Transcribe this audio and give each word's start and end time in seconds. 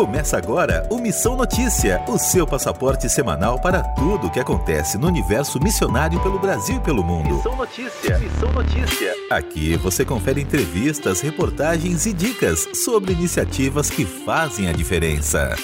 Começa 0.00 0.38
agora 0.38 0.88
o 0.90 0.96
Missão 0.96 1.36
Notícia, 1.36 2.02
o 2.08 2.16
seu 2.16 2.46
passaporte 2.46 3.06
semanal 3.06 3.60
para 3.60 3.82
tudo 3.82 4.28
o 4.28 4.30
que 4.30 4.40
acontece 4.40 4.96
no 4.96 5.06
universo 5.06 5.62
missionário 5.62 6.18
pelo 6.22 6.38
Brasil 6.38 6.76
e 6.76 6.80
pelo 6.80 7.04
mundo. 7.04 7.34
Missão 7.34 7.54
Notícia, 7.54 8.18
Missão 8.18 8.50
Notícia. 8.50 9.14
Aqui 9.30 9.76
você 9.76 10.02
confere 10.02 10.40
entrevistas, 10.40 11.20
reportagens 11.20 12.06
e 12.06 12.14
dicas 12.14 12.66
sobre 12.82 13.12
iniciativas 13.12 13.90
que 13.90 14.06
fazem 14.06 14.70
a 14.70 14.72
diferença. 14.72 15.54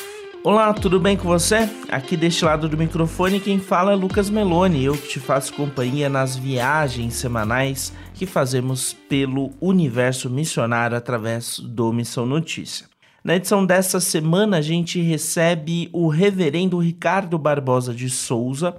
Olá, 0.45 0.75
tudo 0.75 1.01
bem 1.01 1.17
com 1.17 1.27
você? 1.27 1.67
Aqui 1.89 2.15
deste 2.15 2.45
lado 2.45 2.69
do 2.69 2.77
microfone 2.77 3.41
quem 3.41 3.59
fala 3.59 3.93
é 3.93 3.97
Lucas 3.97 4.29
Meloni, 4.29 4.85
eu 4.85 4.93
que 4.99 5.09
te 5.09 5.19
faço 5.19 5.55
companhia 5.55 6.11
nas 6.11 6.37
viagens 6.37 7.15
semanais 7.15 7.91
que 8.13 8.27
fazemos 8.27 8.93
pelo 9.09 9.53
universo 9.63 10.29
missionário 10.29 10.95
através 10.95 11.59
do 11.59 11.91
Missão 11.91 12.27
Notícia. 12.27 12.87
Na 13.27 13.35
edição 13.35 13.67
desta 13.67 13.99
semana, 13.99 14.59
a 14.59 14.61
gente 14.61 15.01
recebe 15.01 15.91
o 15.93 16.07
reverendo 16.07 16.79
Ricardo 16.79 17.37
Barbosa 17.37 17.93
de 17.93 18.09
Souza, 18.09 18.77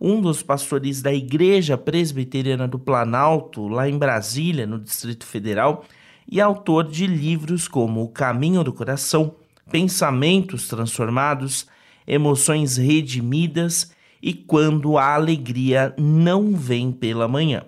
um 0.00 0.20
dos 0.20 0.42
pastores 0.42 1.00
da 1.00 1.14
Igreja 1.14 1.78
Presbiteriana 1.78 2.66
do 2.66 2.76
Planalto, 2.76 3.68
lá 3.68 3.88
em 3.88 3.96
Brasília, 3.96 4.66
no 4.66 4.80
Distrito 4.80 5.24
Federal, 5.24 5.84
e 6.28 6.40
autor 6.40 6.88
de 6.88 7.06
livros 7.06 7.68
como 7.68 8.02
O 8.02 8.08
Caminho 8.08 8.64
do 8.64 8.72
Coração, 8.72 9.36
Pensamentos 9.70 10.66
Transformados, 10.66 11.68
Emoções 12.04 12.76
Redimidas 12.76 13.94
e 14.20 14.34
Quando 14.34 14.98
a 14.98 15.14
Alegria 15.14 15.94
Não 15.96 16.56
Vem 16.56 16.90
pela 16.90 17.28
Manhã. 17.28 17.62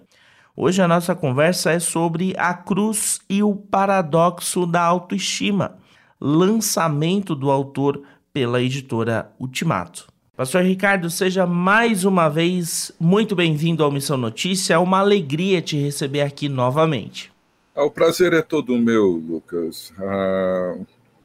Hoje 0.57 0.83
a 0.83 0.89
nossa 0.89 1.15
conversa 1.15 1.71
é 1.71 1.79
sobre 1.79 2.35
a 2.37 2.53
cruz 2.53 3.21
e 3.31 3.45
o 3.45 3.55
paradoxo 3.55 4.67
da 4.67 4.83
autoestima 4.83 5.86
lançamento 6.21 7.35
do 7.35 7.51
autor 7.51 8.03
pela 8.33 8.61
editora 8.61 9.31
Ultimato. 9.39 10.07
Pastor 10.37 10.63
Ricardo, 10.63 11.09
seja 11.09 11.47
mais 11.47 12.05
uma 12.05 12.29
vez 12.29 12.93
muito 13.01 13.35
bem-vindo 13.35 13.83
ao 13.83 13.91
Missão 13.91 14.19
Notícia. 14.19 14.75
É 14.75 14.79
uma 14.79 14.99
alegria 14.99 15.63
te 15.63 15.79
receber 15.79 16.21
aqui 16.21 16.47
novamente. 16.47 17.33
Ah, 17.75 17.85
o 17.85 17.91
prazer 17.91 18.35
é 18.35 18.43
todo 18.43 18.77
meu, 18.77 19.13
Lucas. 19.13 19.93
Ah, 19.99 20.77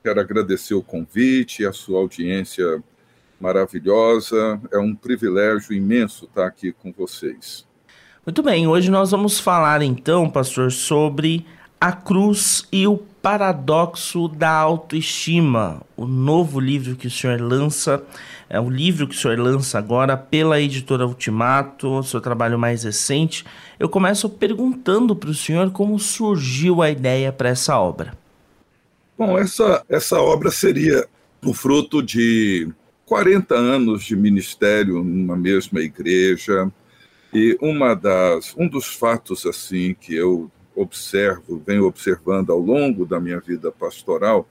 quero 0.01 0.21
agradecer 0.21 0.73
o 0.73 0.81
convite, 0.81 1.65
a 1.65 1.73
sua 1.73 1.99
audiência 1.99 2.81
maravilhosa. 3.39 4.61
É 4.71 4.77
um 4.77 4.95
privilégio 4.95 5.73
imenso 5.73 6.25
estar 6.25 6.47
aqui 6.47 6.71
com 6.71 6.93
vocês. 6.93 7.67
Muito 8.25 8.43
bem, 8.43 8.67
hoje 8.67 8.91
nós 8.91 9.11
vamos 9.11 9.39
falar 9.39 9.81
então, 9.81 10.29
pastor, 10.29 10.71
sobre 10.71 11.45
a 11.81 11.91
cruz 11.91 12.63
e 12.71 12.85
o 12.85 12.95
paradoxo 12.95 14.27
da 14.27 14.51
autoestima, 14.51 15.81
o 15.97 16.05
novo 16.05 16.59
livro 16.59 16.95
que 16.95 17.07
o 17.07 17.11
senhor 17.11 17.41
lança, 17.41 18.03
é 18.47 18.59
o 18.59 18.69
livro 18.69 19.07
que 19.07 19.15
o 19.15 19.17
senhor 19.17 19.39
lança 19.39 19.79
agora 19.79 20.15
pela 20.15 20.61
editora 20.61 21.07
Ultimato, 21.07 21.89
o 21.89 22.03
seu 22.03 22.21
trabalho 22.21 22.59
mais 22.59 22.83
recente. 22.83 23.43
Eu 23.79 23.89
começo 23.89 24.29
perguntando 24.29 25.15
para 25.15 25.31
o 25.31 25.33
senhor 25.33 25.71
como 25.71 25.97
surgiu 25.97 26.83
a 26.83 26.91
ideia 26.91 27.31
para 27.31 27.49
essa 27.49 27.79
obra. 27.79 28.13
Bom, 29.17 29.35
essa, 29.39 29.83
essa 29.89 30.21
obra 30.21 30.51
seria 30.51 31.07
o 31.43 31.51
fruto 31.51 32.03
de 32.03 32.71
40 33.07 33.55
anos 33.55 34.03
de 34.03 34.15
ministério 34.15 35.03
numa 35.03 35.35
mesma 35.35 35.79
igreja, 35.79 36.71
e 37.33 37.57
uma 37.59 37.95
das, 37.95 38.53
um 38.55 38.67
dos 38.67 38.85
fatos 38.85 39.47
assim 39.47 39.95
que 39.99 40.13
eu 40.13 40.51
observo, 40.75 41.61
venho 41.65 41.85
observando 41.85 42.51
ao 42.51 42.59
longo 42.59 43.05
da 43.05 43.19
minha 43.19 43.39
vida 43.39 43.71
pastoral, 43.71 44.47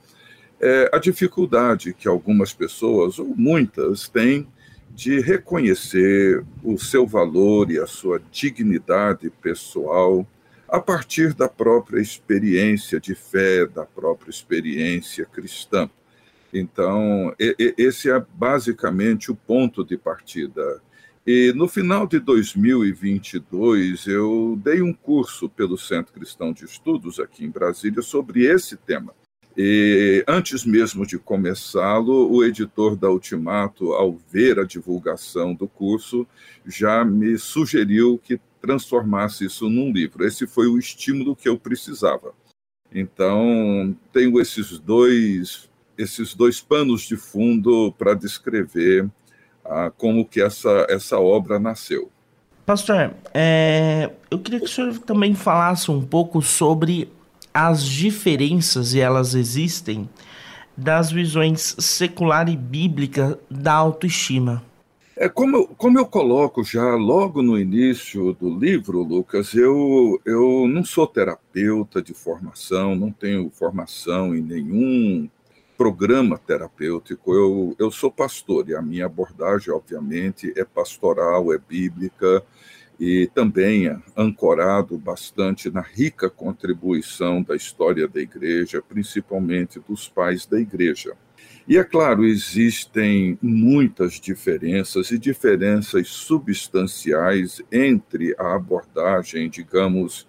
é 0.61 0.91
a 0.93 0.99
dificuldade 0.99 1.95
que 1.95 2.07
algumas 2.07 2.53
pessoas, 2.53 3.19
ou 3.19 3.35
muitas, 3.37 4.09
têm 4.09 4.47
de 4.91 5.21
reconhecer 5.21 6.45
o 6.63 6.79
seu 6.79 7.07
valor 7.07 7.71
e 7.71 7.79
a 7.79 7.87
sua 7.87 8.21
dignidade 8.31 9.31
pessoal 9.43 10.27
a 10.69 10.79
partir 10.79 11.35
da 11.35 11.49
própria 11.49 12.01
experiência 12.01 13.01
de 13.01 13.15
fé, 13.15 13.67
da 13.67 13.85
própria 13.85 14.31
experiência 14.31 15.25
cristã. 15.25 15.89
Então, 16.53 17.35
esse 17.39 18.11
é 18.11 18.23
basicamente 18.35 19.31
o 19.31 19.35
ponto 19.35 19.85
de 19.85 19.97
partida 19.97 20.81
e 21.27 21.53
no 21.55 21.69
final 21.69 22.07
de 22.07 22.19
2022, 22.19 24.07
eu 24.07 24.59
dei 24.63 24.81
um 24.81 24.93
curso 24.93 25.49
pelo 25.49 25.77
Centro 25.77 26.13
Cristão 26.13 26.53
de 26.53 26.65
Estudos 26.65 27.21
aqui 27.21 27.45
em 27.45 27.51
Brasília 27.51 28.03
sobre 28.03 28.47
esse 28.47 28.77
tema. 28.77 29.15
E 29.57 30.25
antes 30.27 30.65
mesmo 30.65 31.05
de 31.05 31.19
começá-lo, 31.19 32.33
o 32.33 32.43
editor 32.45 32.97
da 32.97 33.11
Ultimato, 33.11 33.93
ao 33.93 34.17
ver 34.31 34.59
a 34.59 34.65
divulgação 34.65 35.55
do 35.55 35.69
curso, 35.69 36.27
já 36.65 37.05
me 37.05 37.37
sugeriu 37.37 38.19
que 38.19 38.41
transformasse 38.61 39.45
isso 39.45 39.69
num 39.69 39.93
livro. 39.93 40.25
Esse 40.25 40.47
foi 40.47 40.67
o 40.69 40.79
estímulo 40.79 41.37
que 41.37 41.49
eu 41.49 41.59
precisava. 41.59 42.33
Então, 42.93 43.97
tenho 44.13 44.41
esses 44.41 44.79
dois 44.79 45.69
esses 45.99 46.35
dois 46.35 46.63
panos 46.63 47.03
de 47.03 47.15
fundo 47.15 47.93
para 47.93 48.15
descrever 48.15 49.07
ah, 49.71 49.93
como 49.97 50.27
que 50.27 50.43
essa, 50.43 50.85
essa 50.91 51.19
obra 51.19 51.61
nasceu. 51.61 52.11
Pastor, 52.67 53.13
é, 53.33 54.11
eu 54.29 54.39
queria 54.41 54.59
que 54.59 54.67
o 54.67 54.69
senhor 54.69 54.99
também 54.99 55.35
falasse 55.35 55.91
um 55.91 56.03
pouco 56.03 56.43
sobre 56.43 57.11
as 57.55 57.85
diferenças, 57.85 58.95
e 58.95 59.01
elas 59.01 59.35
existem, 59.35 60.09
das 60.77 61.13
visões 61.13 61.77
secular 61.79 62.49
e 62.49 62.57
bíblica 62.57 63.39
da 63.51 63.75
autoestima. 63.75 64.63
É, 65.17 65.29
como, 65.29 65.57
eu, 65.57 65.67
como 65.77 65.99
eu 65.99 66.07
coloco 66.07 66.65
já 66.65 66.95
logo 66.95 67.43
no 67.43 67.59
início 67.59 68.33
do 68.35 68.59
livro, 68.59 69.03
Lucas, 69.03 69.55
eu, 69.55 70.21
eu 70.25 70.67
não 70.67 70.85
sou 70.85 71.07
terapeuta 71.07 72.01
de 72.01 72.15
formação, 72.15 72.97
não 72.97 73.13
tenho 73.13 73.51
formação 73.51 74.35
em 74.35 74.41
nenhum 74.41 75.29
programa 75.81 76.37
terapêutico. 76.37 77.33
Eu, 77.33 77.75
eu 77.79 77.91
sou 77.91 78.13
pastor 78.13 78.69
e 78.69 78.77
a 78.77 78.83
minha 78.83 79.07
abordagem, 79.07 79.73
obviamente, 79.73 80.53
é 80.55 80.63
pastoral, 80.63 81.55
é 81.55 81.59
bíblica 81.59 82.45
e 83.01 83.31
também 83.35 83.89
é 83.89 83.97
ancorado 84.15 84.99
bastante 84.99 85.71
na 85.71 85.81
rica 85.81 86.29
contribuição 86.29 87.43
da 87.43 87.57
história 87.57 88.07
da 88.07 88.21
igreja, 88.21 88.83
principalmente 88.87 89.81
dos 89.89 90.07
pais 90.07 90.45
da 90.45 90.61
igreja. 90.61 91.15
E 91.67 91.79
é 91.79 91.85
claro, 91.85 92.27
existem 92.27 93.39
muitas 93.41 94.21
diferenças 94.21 95.11
e 95.11 95.19
diferenças 95.19 96.09
substanciais 96.09 97.63
entre 97.73 98.35
a 98.39 98.55
abordagem, 98.55 99.49
digamos, 99.49 100.29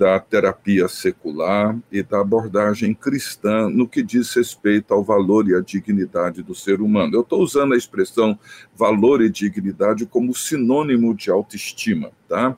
da 0.00 0.18
terapia 0.18 0.88
secular 0.88 1.78
e 1.92 2.02
da 2.02 2.22
abordagem 2.22 2.94
cristã 2.94 3.68
no 3.68 3.86
que 3.86 4.02
diz 4.02 4.32
respeito 4.34 4.94
ao 4.94 5.04
valor 5.04 5.46
e 5.46 5.54
à 5.54 5.60
dignidade 5.60 6.42
do 6.42 6.54
ser 6.54 6.80
humano. 6.80 7.14
Eu 7.14 7.20
estou 7.20 7.42
usando 7.42 7.74
a 7.74 7.76
expressão 7.76 8.38
valor 8.74 9.20
e 9.20 9.28
dignidade 9.28 10.06
como 10.06 10.34
sinônimo 10.34 11.14
de 11.14 11.30
autoestima, 11.30 12.12
tá? 12.26 12.56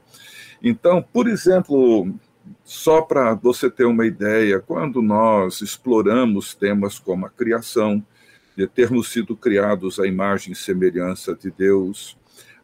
Então, 0.62 1.04
por 1.12 1.26
exemplo, 1.26 2.14
só 2.62 3.02
para 3.02 3.34
você 3.34 3.68
ter 3.68 3.86
uma 3.86 4.06
ideia, 4.06 4.60
quando 4.60 5.02
nós 5.02 5.62
exploramos 5.62 6.54
temas 6.54 6.96
como 7.00 7.26
a 7.26 7.30
criação, 7.30 8.00
de 8.56 8.68
termos 8.68 9.10
sido 9.10 9.34
criados 9.34 9.98
à 9.98 10.06
imagem 10.06 10.52
e 10.52 10.54
semelhança 10.54 11.34
de 11.34 11.50
Deus, 11.50 12.16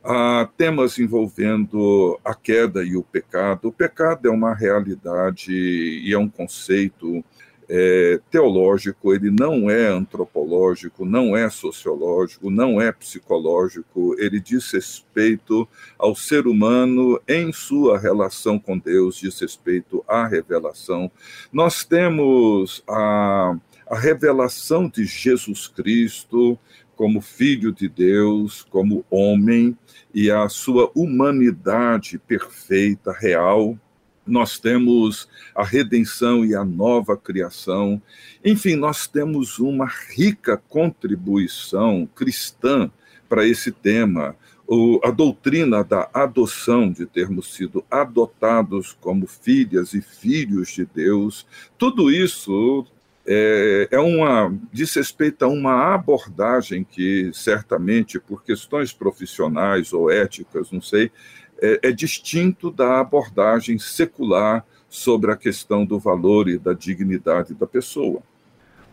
ah, 0.04 0.48
temas 0.56 0.98
envolvendo 0.98 2.18
a 2.24 2.34
queda 2.34 2.84
e 2.84 2.96
o 2.96 3.02
pecado. 3.02 3.68
O 3.68 3.72
pecado 3.72 4.28
é 4.28 4.30
uma 4.30 4.54
realidade 4.54 5.52
e 5.52 6.12
é 6.12 6.18
um 6.18 6.28
conceito 6.28 7.24
é, 7.68 8.18
teológico, 8.30 9.12
ele 9.12 9.30
não 9.30 9.68
é 9.68 9.88
antropológico, 9.88 11.04
não 11.04 11.36
é 11.36 11.50
sociológico, 11.50 12.50
não 12.50 12.80
é 12.80 12.90
psicológico, 12.90 14.16
ele 14.18 14.40
diz 14.40 14.70
respeito 14.72 15.68
ao 15.98 16.14
ser 16.16 16.46
humano 16.46 17.20
em 17.28 17.52
sua 17.52 17.98
relação 17.98 18.58
com 18.58 18.78
Deus, 18.78 19.16
diz 19.16 19.38
respeito 19.38 20.02
à 20.08 20.26
revelação. 20.26 21.10
Nós 21.52 21.84
temos 21.84 22.82
a, 22.88 23.54
a 23.86 23.98
revelação 23.98 24.88
de 24.88 25.04
Jesus 25.04 25.68
Cristo 25.68 26.58
como 26.98 27.20
Filho 27.20 27.72
de 27.72 27.88
Deus, 27.88 28.66
como 28.68 29.04
homem, 29.08 29.78
e 30.12 30.32
a 30.32 30.48
sua 30.48 30.90
humanidade 30.96 32.18
perfeita, 32.18 33.12
real. 33.12 33.78
Nós 34.26 34.58
temos 34.58 35.28
a 35.54 35.62
redenção 35.62 36.44
e 36.44 36.56
a 36.56 36.64
nova 36.64 37.16
criação. 37.16 38.02
Enfim, 38.44 38.74
nós 38.74 39.06
temos 39.06 39.60
uma 39.60 39.86
rica 39.86 40.60
contribuição 40.68 42.04
cristã 42.16 42.90
para 43.28 43.46
esse 43.46 43.70
tema. 43.70 44.34
O, 44.66 45.00
a 45.04 45.12
doutrina 45.12 45.84
da 45.84 46.10
adoção, 46.12 46.90
de 46.90 47.06
termos 47.06 47.54
sido 47.54 47.84
adotados 47.88 48.96
como 49.00 49.24
filhas 49.28 49.94
e 49.94 50.00
filhos 50.00 50.70
de 50.70 50.84
Deus, 50.84 51.46
tudo 51.78 52.10
isso 52.10 52.84
é, 53.30 53.88
é 53.90 54.00
uma 54.00 54.50
diz 54.72 54.94
respeito 54.94 55.44
a 55.44 55.48
uma 55.48 55.94
abordagem 55.94 56.82
que 56.82 57.30
certamente 57.34 58.18
por 58.18 58.42
questões 58.42 58.90
profissionais 58.90 59.92
ou 59.92 60.10
éticas, 60.10 60.72
não 60.72 60.80
sei, 60.80 61.12
é, 61.60 61.88
é 61.88 61.92
distinto 61.92 62.70
da 62.70 62.98
abordagem 62.98 63.78
secular 63.78 64.64
sobre 64.88 65.30
a 65.30 65.36
questão 65.36 65.84
do 65.84 65.98
valor 65.98 66.48
e 66.48 66.58
da 66.58 66.72
dignidade 66.72 67.52
da 67.52 67.66
pessoa. 67.66 68.22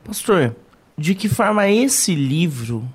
Pastor, 0.03 0.53
de 0.97 1.15
que 1.15 1.29
forma 1.29 1.69
esse 1.69 2.13
livro 2.13 2.85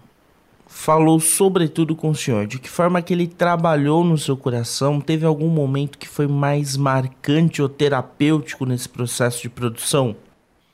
falou 0.67 1.19
sobretudo 1.19 1.97
com 1.97 2.11
o 2.11 2.15
senhor? 2.15 2.47
De 2.47 2.59
que 2.59 2.69
forma 2.69 3.01
que 3.01 3.15
ele 3.15 3.27
trabalhou 3.27 4.05
no 4.05 4.19
seu 4.19 4.37
coração? 4.37 5.01
Teve 5.01 5.25
algum 5.25 5.49
momento 5.49 5.97
que 5.97 6.07
foi 6.07 6.27
mais 6.27 6.77
marcante 6.77 7.63
ou 7.63 7.69
terapêutico 7.69 8.67
nesse 8.67 8.89
processo 8.89 9.41
de 9.41 9.49
produção? 9.49 10.15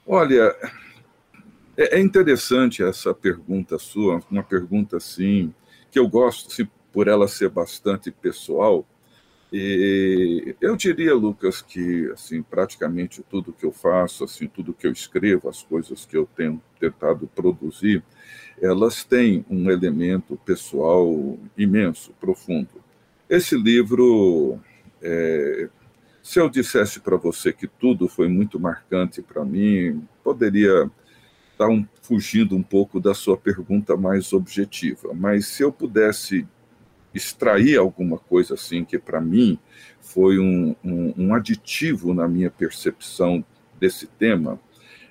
Olha, 0.08 0.54
é, 1.76 1.96
é 1.96 2.00
interessante 2.00 2.80
essa 2.80 3.12
pergunta 3.12 3.76
sua, 3.76 4.22
uma 4.30 4.44
pergunta 4.44 4.98
assim, 4.98 5.52
que 5.90 5.98
eu 5.98 6.08
gosto, 6.08 6.52
se 6.52 6.70
por 6.92 7.08
ela 7.08 7.26
ser 7.26 7.50
bastante 7.50 8.12
pessoal, 8.12 8.86
e 9.52 10.54
eu 10.60 10.76
diria, 10.76 11.12
Lucas, 11.12 11.60
que 11.60 12.08
assim 12.12 12.40
praticamente 12.40 13.20
tudo 13.28 13.52
que 13.52 13.66
eu 13.66 13.72
faço, 13.72 14.22
assim 14.22 14.46
tudo 14.46 14.72
que 14.72 14.86
eu 14.86 14.92
escrevo, 14.92 15.48
as 15.48 15.62
coisas 15.62 16.06
que 16.06 16.16
eu 16.16 16.28
tenho 16.36 16.62
tentado 16.78 17.28
produzir, 17.34 18.04
elas 18.62 19.02
têm 19.02 19.44
um 19.50 19.68
elemento 19.70 20.36
pessoal 20.44 21.36
imenso, 21.58 22.12
profundo. 22.20 22.68
Esse 23.28 23.56
livro, 23.56 24.60
é, 25.02 25.68
se 26.26 26.40
eu 26.40 26.48
dissesse 26.48 26.98
para 26.98 27.16
você 27.16 27.52
que 27.52 27.68
tudo 27.68 28.08
foi 28.08 28.26
muito 28.26 28.58
marcante 28.58 29.22
para 29.22 29.44
mim, 29.44 30.02
poderia 30.24 30.90
estar 31.52 31.68
um, 31.68 31.86
fugindo 32.02 32.56
um 32.56 32.64
pouco 32.64 32.98
da 32.98 33.14
sua 33.14 33.36
pergunta 33.36 33.96
mais 33.96 34.32
objetiva. 34.32 35.14
Mas 35.14 35.46
se 35.46 35.62
eu 35.62 35.70
pudesse 35.70 36.44
extrair 37.14 37.78
alguma 37.78 38.18
coisa 38.18 38.54
assim 38.54 38.84
que 38.84 38.98
para 38.98 39.20
mim 39.20 39.56
foi 40.00 40.40
um, 40.40 40.74
um, 40.82 41.14
um, 41.16 41.32
aditivo 41.32 42.12
na 42.12 42.26
minha 42.26 42.50
percepção 42.50 43.44
desse 43.78 44.08
tema, 44.08 44.58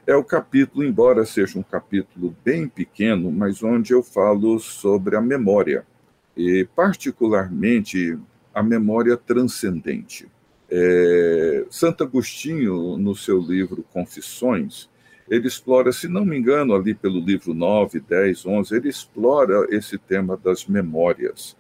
é 0.06 0.18
o 0.18 0.24
capítulo, 0.24 0.84
embora 0.84 1.26
seja 1.26 1.58
um 1.58 1.64
capítulo 1.64 2.36
bem 2.44 2.68
pequeno, 2.68 3.32
mas 3.32 3.64
onde 3.64 3.94
eu 3.94 4.04
falo 4.04 4.60
sobre 4.60 5.16
a 5.16 5.22
memória, 5.22 5.88
e 6.36 6.68
particularmente 6.76 8.20
a 8.54 8.62
memória 8.62 9.16
transcendente. 9.16 10.35
É, 10.70 11.66
Santo 11.70 12.04
Agostinho, 12.04 12.98
no 12.98 13.16
seu 13.16 13.40
livro 13.40 13.86
Confissões, 13.92 14.90
ele 15.30 15.48
explora, 15.48 15.92
se 15.92 16.08
não 16.08 16.24
me 16.24 16.38
engano, 16.38 16.76
ali 16.76 16.94
pelo 16.94 17.20
livro 17.20 17.54
9, 17.54 18.00
10, 18.00 18.46
11, 18.46 18.76
ele 18.76 18.90
explora 18.90 19.68
esse 19.70 19.98
tema 19.98 20.38
das 20.38 20.66
memórias. 20.66 21.58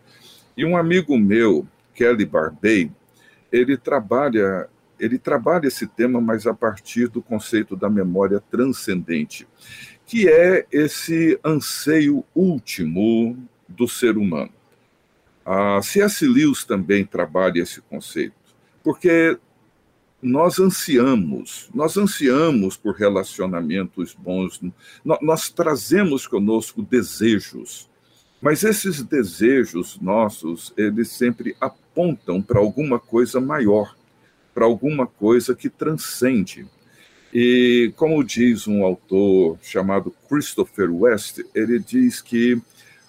E 0.56 0.64
um 0.64 0.78
amigo 0.78 1.18
meu, 1.18 1.68
Kelly 1.94 2.26
Barbey, 2.26 2.92
ele 3.52 3.78
trabalha 3.78 4.70
ele 5.00 5.18
trabalha 5.18 5.68
esse 5.68 5.86
tema, 5.88 6.22
mas 6.22 6.48
a 6.48 6.54
partir 6.54 7.08
do 7.08 7.22
conceito 7.22 7.76
da 7.76 7.90
memória 7.90 8.40
transcendente, 8.40 9.48
que 10.06 10.30
é 10.30 10.66
esse 10.72 11.40
anseio 11.44 12.24
último 12.34 13.38
do 13.68 13.88
ser 13.88 14.18
humano. 14.18 14.54
A 15.46 15.82
C.S. 15.82 16.26
Lewis 16.26 16.64
também 16.64 17.06
trabalha 17.06 17.60
esse 17.60 17.82
conceito, 17.82 18.34
porque 18.86 19.36
nós 20.22 20.60
ansiamos, 20.60 21.70
nós 21.74 21.98
ansiamos 21.98 22.78
por 22.78 22.94
relacionamentos 22.94 24.14
bons, 24.14 24.62
nós 25.04 25.50
trazemos 25.50 26.28
conosco 26.28 26.84
desejos, 26.84 27.90
mas 28.40 28.64
esses 28.64 29.02
desejos 29.02 30.00
nossos, 30.00 30.72
eles 30.78 31.10
sempre 31.10 31.56
apontam 31.60 32.40
para 32.44 32.60
alguma 32.60 33.00
coisa 33.00 33.42
maior, 33.42 33.96
para 34.54 34.66
alguma 34.66 35.08
coisa 35.08 35.56
que 35.56 35.68
transcende. 35.68 36.68
E 37.34 37.92
como 37.96 38.24
diz 38.24 38.68
um 38.68 38.86
autor 38.86 39.58
chamado 39.64 40.14
Christopher 40.30 40.94
West, 40.94 41.40
ele 41.56 41.80
diz 41.80 42.22
que 42.22 42.62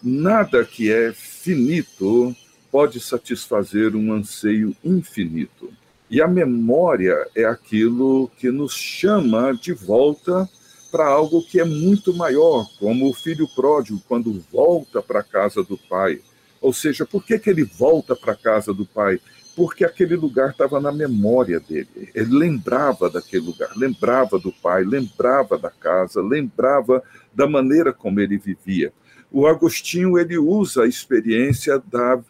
nada 0.02 0.64
que 0.64 0.90
é 0.90 1.12
finito 1.12 2.34
pode 2.70 2.98
satisfazer 3.00 3.94
um 3.94 4.12
anseio 4.12 4.76
infinito. 4.84 5.65
E 6.08 6.22
a 6.22 6.28
memória 6.28 7.26
é 7.34 7.44
aquilo 7.44 8.30
que 8.36 8.50
nos 8.50 8.74
chama 8.74 9.52
de 9.52 9.72
volta 9.72 10.48
para 10.90 11.08
algo 11.08 11.42
que 11.42 11.60
é 11.60 11.64
muito 11.64 12.14
maior, 12.14 12.64
como 12.78 13.10
o 13.10 13.12
filho 13.12 13.48
pródigo 13.56 14.00
quando 14.08 14.40
volta 14.52 15.02
para 15.02 15.20
a 15.20 15.24
casa 15.24 15.64
do 15.64 15.76
pai. 15.76 16.20
Ou 16.60 16.72
seja, 16.72 17.04
por 17.04 17.24
que, 17.24 17.38
que 17.38 17.50
ele 17.50 17.64
volta 17.64 18.14
para 18.14 18.32
a 18.32 18.36
casa 18.36 18.72
do 18.72 18.86
pai? 18.86 19.20
Porque 19.56 19.84
aquele 19.84 20.14
lugar 20.14 20.50
estava 20.50 20.80
na 20.80 20.92
memória 20.92 21.58
dele. 21.58 22.10
Ele 22.14 22.38
lembrava 22.38 23.10
daquele 23.10 23.44
lugar, 23.44 23.70
lembrava 23.76 24.38
do 24.38 24.52
pai, 24.52 24.84
lembrava 24.84 25.58
da 25.58 25.70
casa, 25.70 26.22
lembrava 26.22 27.02
da 27.34 27.48
maneira 27.48 27.92
como 27.92 28.20
ele 28.20 28.38
vivia. 28.38 28.92
O 29.30 29.46
Agostinho 29.46 30.18
ele 30.18 30.38
usa 30.38 30.84
a 30.84 30.88
experiência 30.88 31.82
da 31.84 32.20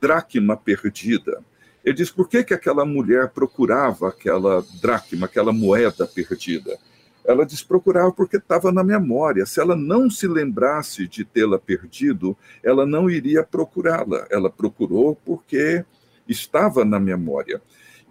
dracma 0.00 0.56
perdida. 0.56 1.42
Ele 1.84 1.94
diz 1.94 2.10
por 2.10 2.28
que, 2.28 2.44
que 2.44 2.54
aquela 2.54 2.84
mulher 2.84 3.30
procurava 3.30 4.08
aquela 4.08 4.64
dracma, 4.80 5.26
aquela 5.26 5.52
moeda 5.52 6.06
perdida 6.06 6.78
ela 7.24 7.46
desprocurava 7.46 8.12
porque 8.12 8.36
estava 8.36 8.72
na 8.72 8.82
memória. 8.82 9.46
Se 9.46 9.60
ela 9.60 9.76
não 9.76 10.10
se 10.10 10.26
lembrasse 10.26 11.06
de 11.06 11.24
tê-la 11.24 11.58
perdido, 11.58 12.36
ela 12.62 12.84
não 12.84 13.08
iria 13.08 13.44
procurá-la. 13.44 14.26
Ela 14.30 14.50
procurou 14.50 15.14
porque 15.24 15.84
estava 16.28 16.84
na 16.84 16.98
memória. 16.98 17.62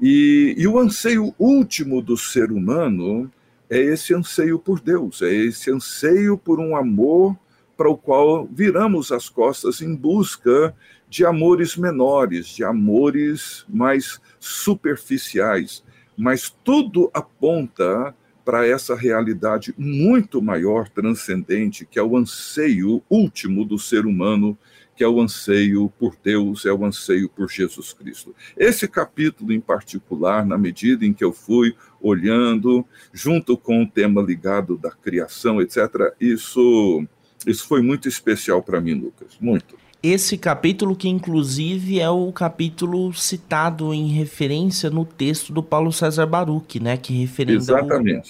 E, 0.02 0.56
e, 0.58 0.68
o 0.68 0.80
anseio 0.80 1.34
último 1.38 2.02
do 2.02 2.18
ser 2.18 2.52
humano 2.52 3.32
é 3.70 3.80
esse 3.80 4.14
anseio 4.14 4.58
por 4.58 4.80
Deus, 4.80 5.22
é 5.22 5.32
esse 5.32 5.70
anseio 5.70 6.38
por 6.38 6.60
um 6.60 6.76
amor 6.76 7.38
para 7.78 7.90
o 7.90 7.98
qual 7.98 8.48
viramos 8.48 9.12
as 9.12 9.30
costas 9.30 9.82
em 9.82 9.96
busca 9.96 10.76
de 11.12 11.26
amores 11.26 11.76
menores, 11.76 12.48
de 12.48 12.64
amores 12.64 13.66
mais 13.68 14.22
superficiais. 14.40 15.84
Mas 16.16 16.56
tudo 16.64 17.12
aponta 17.14 18.16
para 18.46 18.66
essa 18.66 18.96
realidade 18.96 19.76
muito 19.78 20.42
maior, 20.42 20.88
transcendente, 20.88 21.86
que 21.86 22.00
é 22.00 22.02
o 22.02 22.16
anseio 22.16 23.04
último 23.10 23.66
do 23.66 23.78
ser 23.78 24.06
humano, 24.06 24.58
que 24.96 25.04
é 25.04 25.08
o 25.08 25.20
anseio 25.20 25.92
por 26.00 26.16
Deus, 26.24 26.66
é 26.66 26.72
o 26.72 26.86
anseio 26.86 27.28
por 27.28 27.52
Jesus 27.52 27.92
Cristo. 27.92 28.34
Esse 28.56 28.88
capítulo 28.88 29.52
em 29.52 29.60
particular, 29.60 30.46
na 30.46 30.58
medida 30.58 31.06
em 31.06 31.12
que 31.12 31.26
eu 31.26 31.34
fui 31.34 31.76
olhando, 32.00 32.86
junto 33.12 33.58
com 33.58 33.84
o 33.84 33.88
tema 33.88 34.22
ligado 34.22 34.78
da 34.78 34.92
criação, 34.92 35.62
etc., 35.62 36.14
isso, 36.22 37.06
isso 37.46 37.68
foi 37.68 37.82
muito 37.82 38.08
especial 38.08 38.64
para 38.64 38.80
mim, 38.80 38.94
Lucas, 38.94 39.38
muito 39.42 39.81
esse 40.04 40.38
capítulo 40.38 40.96
que 40.96 41.08
inclusive 41.08 42.00
é 42.00 42.10
o 42.10 42.32
capítulo 42.32 43.14
citado 43.14 43.94
em 43.94 44.08
referência 44.08 44.90
no 44.90 45.06
texto 45.06 45.54
do 45.54 45.62
Paulo 45.62 45.92
César 45.92 46.26
Baruch, 46.26 46.80
né, 46.80 46.98
que 46.98 47.14
referenda 47.14 47.84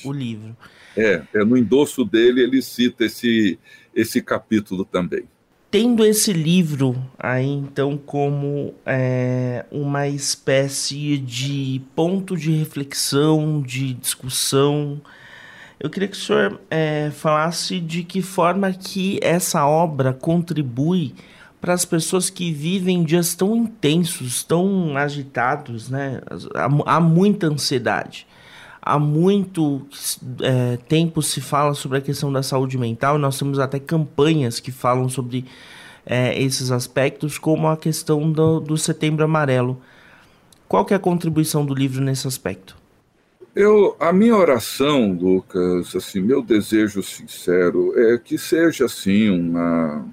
o, 0.04 0.10
o, 0.10 0.12
livro. 0.12 0.56
É, 0.98 1.22
é, 1.34 1.46
no 1.46 1.58
endosso 1.58 2.04
dele 2.04 2.42
ele 2.42 2.62
cita 2.62 3.06
esse, 3.06 3.58
esse 3.96 4.22
capítulo 4.22 4.84
também. 4.84 5.24
Tendo 5.70 6.04
esse 6.04 6.34
livro 6.34 7.02
aí 7.18 7.48
então 7.48 7.98
como 7.98 8.74
é, 8.86 9.66
uma 9.72 10.10
espécie 10.10 11.18
de 11.18 11.82
ponto 11.96 12.36
de 12.36 12.52
reflexão, 12.52 13.62
de 13.62 13.94
discussão, 13.94 15.00
eu 15.80 15.90
queria 15.90 16.10
que 16.10 16.18
o 16.18 16.20
senhor 16.20 16.60
é, 16.70 17.10
falasse 17.12 17.80
de 17.80 18.04
que 18.04 18.22
forma 18.22 18.74
que 18.74 19.18
essa 19.22 19.66
obra 19.66 20.14
contribui 20.14 21.16
para 21.62 21.74
as 21.74 21.86
pessoas 21.86 22.32
que 22.32 22.52
vivem 22.52 23.04
dias 23.04 23.36
tão 23.36 23.56
intensos, 23.56 24.44
tão 24.44 24.98
agitados, 24.98 25.90
né? 25.90 26.20
Há, 26.56 26.96
há 26.96 27.00
muita 27.00 27.46
ansiedade. 27.48 28.26
Há 28.82 28.98
muito 28.98 29.88
é, 30.42 30.78
tempo 30.88 31.22
se 31.22 31.40
fala 31.40 31.76
sobre 31.76 32.00
a 32.00 32.02
questão 32.02 32.34
da 32.34 32.42
saúde 32.42 32.80
mental, 32.80 33.20
nós 33.20 33.38
temos 33.38 33.60
até 33.60 33.80
campanhas 33.80 34.60
que 34.60 34.72
falam 34.72 35.08
sobre 35.08 35.46
é, 36.04 36.42
esses 36.42 36.72
aspectos, 36.72 37.38
como 37.38 37.68
a 37.68 37.78
questão 37.78 38.32
do, 38.32 38.60
do 38.60 38.76
Setembro 38.76 39.24
Amarelo. 39.24 39.80
Qual 40.68 40.84
que 40.84 40.96
é 40.96 40.98
a 40.98 41.00
contribuição 41.00 41.64
do 41.64 41.76
livro 41.76 42.02
nesse 42.02 42.28
aspecto? 42.28 42.76
Eu, 43.56 43.96
a 44.00 44.12
minha 44.12 44.36
oração, 44.36 45.14
Lucas, 45.14 45.96
assim, 45.96 46.22
meu 46.22 46.42
desejo 46.42 47.04
sincero 47.04 47.94
é 48.00 48.18
que 48.18 48.38
seja 48.38 48.86
assim 48.86 49.30
uma 49.30 50.08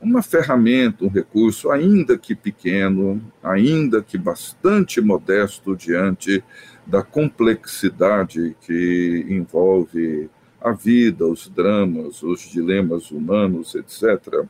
uma 0.00 0.22
ferramenta, 0.22 1.04
um 1.04 1.08
recurso, 1.08 1.70
ainda 1.70 2.18
que 2.18 2.34
pequeno, 2.34 3.22
ainda 3.42 4.02
que 4.02 4.18
bastante 4.18 5.00
modesto 5.00 5.74
diante 5.74 6.42
da 6.86 7.02
complexidade 7.02 8.56
que 8.60 9.26
envolve 9.28 10.30
a 10.60 10.72
vida, 10.72 11.26
os 11.26 11.48
dramas, 11.48 12.22
os 12.22 12.40
dilemas 12.42 13.10
humanos, 13.10 13.74
etc. 13.74 14.44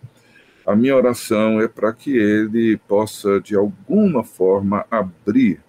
A 0.66 0.74
minha 0.74 0.96
oração 0.96 1.60
é 1.60 1.68
para 1.68 1.92
que 1.92 2.16
ele 2.16 2.76
possa, 2.88 3.40
de 3.40 3.54
alguma 3.54 4.24
forma, 4.24 4.84
abrir, 4.90 5.60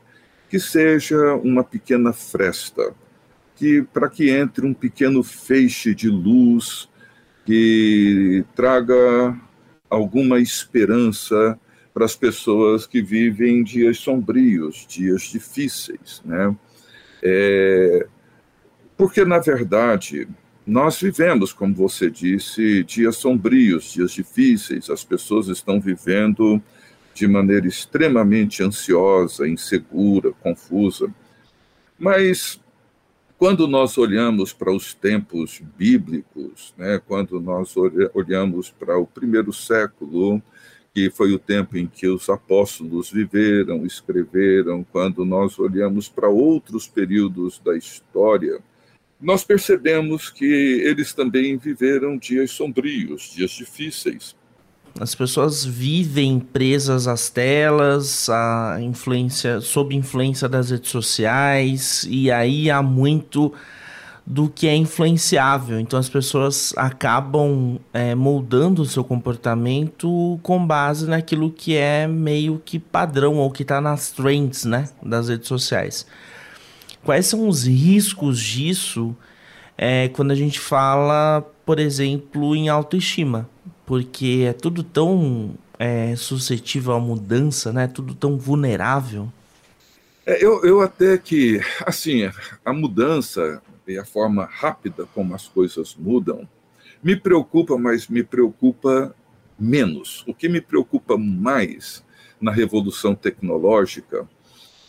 que 0.49 0.59
seja 0.59 1.35
uma 1.35 1.63
pequena 1.63 2.11
fresta, 2.13 2.93
que 3.55 3.83
para 3.93 4.09
que 4.09 4.29
entre 4.29 4.65
um 4.65 4.73
pequeno 4.73 5.23
feixe 5.23 5.93
de 5.93 6.09
luz 6.09 6.89
que 7.45 8.43
traga 8.55 9.37
alguma 9.89 10.39
esperança 10.39 11.59
para 11.93 12.05
as 12.05 12.15
pessoas 12.15 12.85
que 12.85 13.01
vivem 13.01 13.63
dias 13.63 13.97
sombrios, 13.97 14.85
dias 14.87 15.23
difíceis, 15.23 16.21
né? 16.23 16.55
É, 17.23 18.07
porque, 18.95 19.25
na 19.25 19.39
verdade, 19.39 20.27
nós 20.65 20.99
vivemos, 20.99 21.53
como 21.53 21.73
você 21.73 22.09
disse, 22.09 22.83
dias 22.83 23.15
sombrios, 23.15 23.93
dias 23.93 24.11
difíceis, 24.11 24.89
as 24.89 25.03
pessoas 25.03 25.47
estão 25.47 25.79
vivendo 25.79 26.61
de 27.13 27.27
maneira 27.27 27.67
extremamente 27.67 28.61
ansiosa, 28.61 29.47
insegura, 29.47 30.33
confusa. 30.33 31.11
Mas 31.97 32.59
quando 33.37 33.67
nós 33.67 33.97
olhamos 33.97 34.51
para 34.51 34.73
os 34.73 34.93
tempos 34.93 35.61
bíblicos, 35.77 36.73
né, 36.75 36.99
quando 37.07 37.39
nós 37.39 37.75
olhamos 38.13 38.71
para 38.71 38.97
o 38.97 39.05
primeiro 39.05 39.53
século, 39.53 40.41
que 40.91 41.11
foi 41.11 41.31
o 41.31 41.37
tempo 41.37 41.77
em 41.77 41.85
que 41.85 42.07
os 42.07 42.27
apóstolos 42.27 43.11
viveram, 43.11 43.85
escreveram, 43.85 44.83
quando 44.91 45.23
nós 45.23 45.59
olhamos 45.59 46.09
para 46.09 46.27
outros 46.27 46.87
períodos 46.87 47.59
da 47.59 47.77
história, 47.77 48.59
nós 49.21 49.43
percebemos 49.43 50.31
que 50.31 50.45
eles 50.45 51.13
também 51.13 51.57
viveram 51.57 52.17
dias 52.17 52.49
sombrios, 52.49 53.31
dias 53.35 53.51
difíceis. 53.51 54.35
As 54.99 55.13
pessoas 55.13 55.63
vivem 55.63 56.39
presas 56.39 57.07
às 57.07 57.29
telas, 57.29 58.29
a 58.29 58.77
influência, 58.81 59.61
sob 59.61 59.95
influência 59.95 60.49
das 60.49 60.71
redes 60.71 60.89
sociais, 60.89 62.07
e 62.09 62.31
aí 62.31 62.71
há 62.71 62.81
muito 62.81 63.53
do 64.25 64.49
que 64.49 64.67
é 64.67 64.75
influenciável. 64.75 65.79
Então 65.79 65.99
as 65.99 66.09
pessoas 66.09 66.73
acabam 66.75 67.79
é, 67.93 68.15
moldando 68.15 68.81
o 68.81 68.85
seu 68.85 69.03
comportamento 69.03 70.39
com 70.41 70.65
base 70.65 71.07
naquilo 71.07 71.51
que 71.51 71.77
é 71.77 72.07
meio 72.07 72.61
que 72.65 72.79
padrão 72.79 73.35
ou 73.35 73.51
que 73.51 73.61
está 73.61 73.79
nas 73.79 74.11
trends 74.11 74.65
né, 74.65 74.89
das 75.01 75.29
redes 75.29 75.47
sociais. 75.47 76.07
Quais 77.03 77.27
são 77.27 77.47
os 77.47 77.65
riscos 77.65 78.39
disso 78.39 79.15
é, 79.77 80.09
quando 80.09 80.31
a 80.31 80.35
gente 80.35 80.59
fala, 80.59 81.45
por 81.65 81.79
exemplo, 81.79 82.55
em 82.55 82.67
autoestima? 82.67 83.47
Porque 83.87 84.43
é 84.45 84.51
tudo 84.51 84.83
tão 84.83 85.55
é, 85.79 86.13
suscetível 86.17 86.91
à 86.91 86.99
mudança, 86.99 87.71
né? 87.71 87.87
Tudo 87.87 88.13
tão 88.13 88.37
vulnerável. 88.37 89.31
É, 90.25 90.43
eu, 90.43 90.61
eu 90.65 90.81
até 90.81 91.17
que, 91.17 91.61
assim, 91.85 92.29
a 92.65 92.73
mudança 92.73 93.61
e 93.87 93.97
a 93.97 94.03
forma 94.03 94.43
rápida 94.43 95.07
como 95.13 95.33
as 95.33 95.47
coisas 95.47 95.95
mudam, 95.95 96.45
me 97.01 97.15
preocupa, 97.15 97.77
mas 97.77 98.09
me 98.09 98.23
preocupa 98.23 99.15
menos. 99.57 100.25
O 100.27 100.33
que 100.33 100.49
me 100.49 100.59
preocupa 100.59 101.17
mais 101.17 102.03
na 102.41 102.51
revolução 102.51 103.15
tecnológica, 103.15 104.27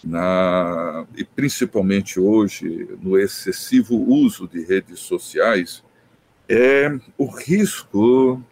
na, 0.02 1.07
e 1.17 1.23
principalmente 1.23 2.19
hoje 2.19 2.88
no 3.00 3.17
excessivo 3.17 3.95
uso 3.95 4.49
de 4.49 4.64
redes 4.64 4.99
sociais, 4.99 5.85
é 6.49 6.99
o 7.17 7.26
risco 7.26 8.43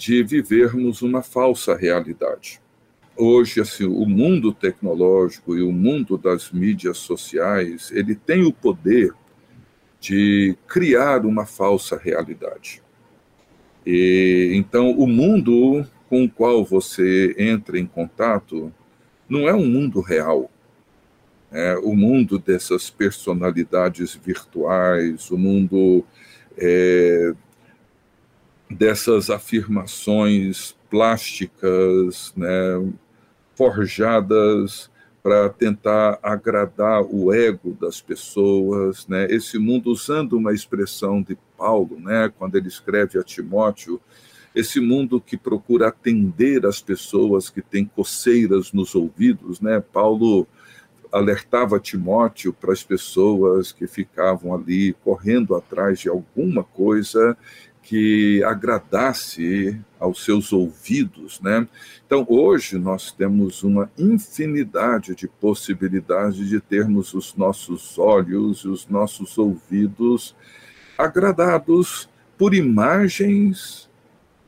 de 0.00 0.22
vivermos 0.22 1.02
uma 1.02 1.20
falsa 1.20 1.76
realidade. 1.76 2.58
Hoje, 3.14 3.60
assim, 3.60 3.84
o 3.84 4.06
mundo 4.06 4.50
tecnológico 4.50 5.54
e 5.54 5.60
o 5.60 5.70
mundo 5.70 6.16
das 6.16 6.50
mídias 6.50 6.96
sociais, 6.96 7.92
ele 7.92 8.14
tem 8.14 8.42
o 8.42 8.50
poder 8.50 9.12
de 10.00 10.56
criar 10.66 11.26
uma 11.26 11.44
falsa 11.44 11.98
realidade. 11.98 12.82
E, 13.84 14.52
então, 14.54 14.90
o 14.92 15.06
mundo 15.06 15.86
com 16.08 16.24
o 16.24 16.30
qual 16.30 16.64
você 16.64 17.34
entra 17.36 17.78
em 17.78 17.84
contato 17.84 18.72
não 19.28 19.46
é 19.46 19.54
um 19.54 19.66
mundo 19.66 20.00
real. 20.00 20.50
É 21.52 21.76
o 21.76 21.94
mundo 21.94 22.38
dessas 22.38 22.88
personalidades 22.88 24.14
virtuais, 24.14 25.30
o 25.30 25.36
mundo 25.36 26.06
é, 26.56 27.34
dessas 28.70 29.30
afirmações 29.30 30.76
plásticas, 30.88 32.32
né, 32.36 32.92
forjadas 33.54 34.90
para 35.22 35.50
tentar 35.50 36.18
agradar 36.22 37.02
o 37.02 37.32
ego 37.32 37.76
das 37.78 38.00
pessoas, 38.00 39.06
né? 39.06 39.26
Esse 39.30 39.58
mundo 39.58 39.90
usando 39.90 40.32
uma 40.32 40.54
expressão 40.54 41.20
de 41.20 41.36
Paulo, 41.58 42.00
né, 42.00 42.32
quando 42.38 42.56
ele 42.56 42.68
escreve 42.68 43.18
a 43.18 43.22
Timóteo, 43.22 44.00
esse 44.54 44.80
mundo 44.80 45.20
que 45.20 45.36
procura 45.36 45.88
atender 45.88 46.64
as 46.64 46.80
pessoas 46.80 47.50
que 47.50 47.60
têm 47.60 47.84
coceiras 47.84 48.72
nos 48.72 48.94
ouvidos, 48.94 49.60
né? 49.60 49.80
Paulo 49.92 50.46
alertava 51.12 51.78
Timóteo 51.78 52.52
para 52.52 52.72
as 52.72 52.82
pessoas 52.82 53.72
que 53.72 53.86
ficavam 53.86 54.54
ali 54.54 54.92
correndo 55.04 55.54
atrás 55.54 56.00
de 56.00 56.08
alguma 56.08 56.64
coisa 56.64 57.36
que 57.82 58.42
agradasse 58.44 59.80
aos 59.98 60.24
seus 60.24 60.52
ouvidos, 60.52 61.40
né? 61.40 61.66
Então, 62.06 62.24
hoje 62.28 62.78
nós 62.78 63.10
temos 63.12 63.62
uma 63.62 63.90
infinidade 63.98 65.14
de 65.14 65.26
possibilidades 65.26 66.48
de 66.48 66.60
termos 66.60 67.14
os 67.14 67.34
nossos 67.34 67.98
olhos 67.98 68.60
e 68.60 68.68
os 68.68 68.86
nossos 68.86 69.36
ouvidos 69.38 70.34
agradados 70.96 72.08
por 72.38 72.54
imagens 72.54 73.88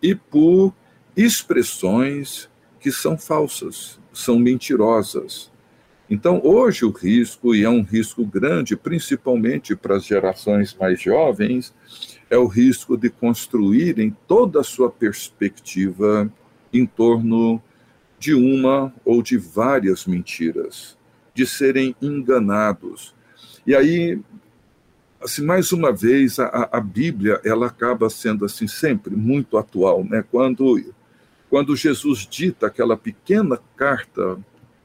e 0.02 0.14
por 0.14 0.72
expressões 1.16 2.48
que 2.80 2.90
são 2.90 3.16
falsas, 3.16 4.00
são 4.12 4.38
mentirosas. 4.38 5.50
Então, 6.10 6.40
hoje 6.44 6.84
o 6.84 6.90
risco, 6.90 7.54
e 7.54 7.64
é 7.64 7.70
um 7.70 7.82
risco 7.82 8.24
grande, 8.26 8.76
principalmente 8.76 9.74
para 9.74 9.96
as 9.96 10.04
gerações 10.04 10.76
mais 10.78 11.00
jovens, 11.00 11.72
é 12.32 12.38
o 12.38 12.46
risco 12.46 12.96
de 12.96 13.10
construírem 13.10 14.16
toda 14.26 14.60
a 14.60 14.64
sua 14.64 14.90
perspectiva 14.90 16.32
em 16.72 16.86
torno 16.86 17.62
de 18.18 18.32
uma 18.32 18.90
ou 19.04 19.22
de 19.22 19.36
várias 19.36 20.06
mentiras, 20.06 20.96
de 21.34 21.46
serem 21.46 21.94
enganados. 22.00 23.14
E 23.66 23.74
aí, 23.74 24.18
assim, 25.22 25.44
mais 25.44 25.72
uma 25.72 25.92
vez, 25.92 26.38
a, 26.38 26.70
a 26.72 26.80
Bíblia 26.80 27.38
ela 27.44 27.66
acaba 27.66 28.08
sendo 28.08 28.46
assim 28.46 28.66
sempre 28.66 29.14
muito 29.14 29.58
atual, 29.58 30.02
né? 30.02 30.24
Quando 30.30 30.82
quando 31.50 31.76
Jesus 31.76 32.26
dita 32.26 32.66
aquela 32.66 32.96
pequena 32.96 33.60
carta 33.76 34.38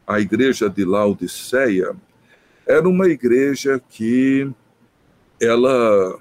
à 0.06 0.20
igreja 0.20 0.70
de 0.70 0.84
Laodiceia, 0.84 1.96
era 2.66 2.90
uma 2.90 3.08
igreja 3.08 3.82
que 3.90 4.52
ela 5.40 6.20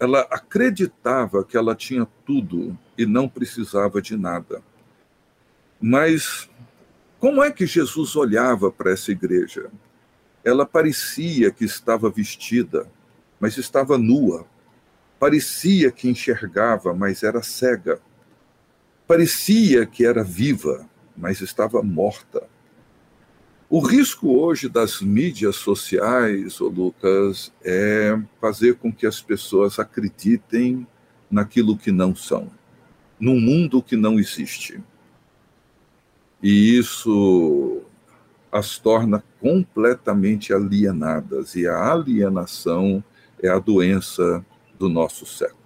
ela 0.00 0.20
acreditava 0.30 1.44
que 1.44 1.58
ela 1.58 1.76
tinha 1.76 2.08
tudo 2.24 2.76
e 2.96 3.04
não 3.04 3.28
precisava 3.28 4.00
de 4.00 4.16
nada. 4.16 4.62
Mas 5.78 6.48
como 7.18 7.44
é 7.44 7.50
que 7.52 7.66
Jesus 7.66 8.16
olhava 8.16 8.72
para 8.72 8.92
essa 8.92 9.12
igreja? 9.12 9.70
Ela 10.42 10.64
parecia 10.64 11.50
que 11.50 11.66
estava 11.66 12.08
vestida, 12.08 12.90
mas 13.38 13.58
estava 13.58 13.98
nua. 13.98 14.46
Parecia 15.18 15.92
que 15.92 16.08
enxergava, 16.08 16.94
mas 16.94 17.22
era 17.22 17.42
cega. 17.42 18.00
Parecia 19.06 19.84
que 19.84 20.06
era 20.06 20.24
viva, 20.24 20.88
mas 21.14 21.42
estava 21.42 21.82
morta. 21.82 22.48
O 23.72 23.78
risco 23.78 24.36
hoje 24.36 24.68
das 24.68 25.00
mídias 25.00 25.54
sociais, 25.54 26.60
ô 26.60 26.66
Lucas, 26.66 27.52
é 27.64 28.20
fazer 28.40 28.74
com 28.74 28.92
que 28.92 29.06
as 29.06 29.22
pessoas 29.22 29.78
acreditem 29.78 30.84
naquilo 31.30 31.76
que 31.76 31.92
não 31.92 32.12
são, 32.12 32.48
num 33.20 33.38
mundo 33.38 33.80
que 33.80 33.94
não 33.94 34.18
existe. 34.18 34.82
E 36.42 36.76
isso 36.76 37.80
as 38.50 38.76
torna 38.76 39.22
completamente 39.40 40.52
alienadas, 40.52 41.54
e 41.54 41.68
a 41.68 41.92
alienação 41.92 43.04
é 43.40 43.48
a 43.48 43.60
doença 43.60 44.44
do 44.76 44.88
nosso 44.88 45.24
século. 45.24 45.60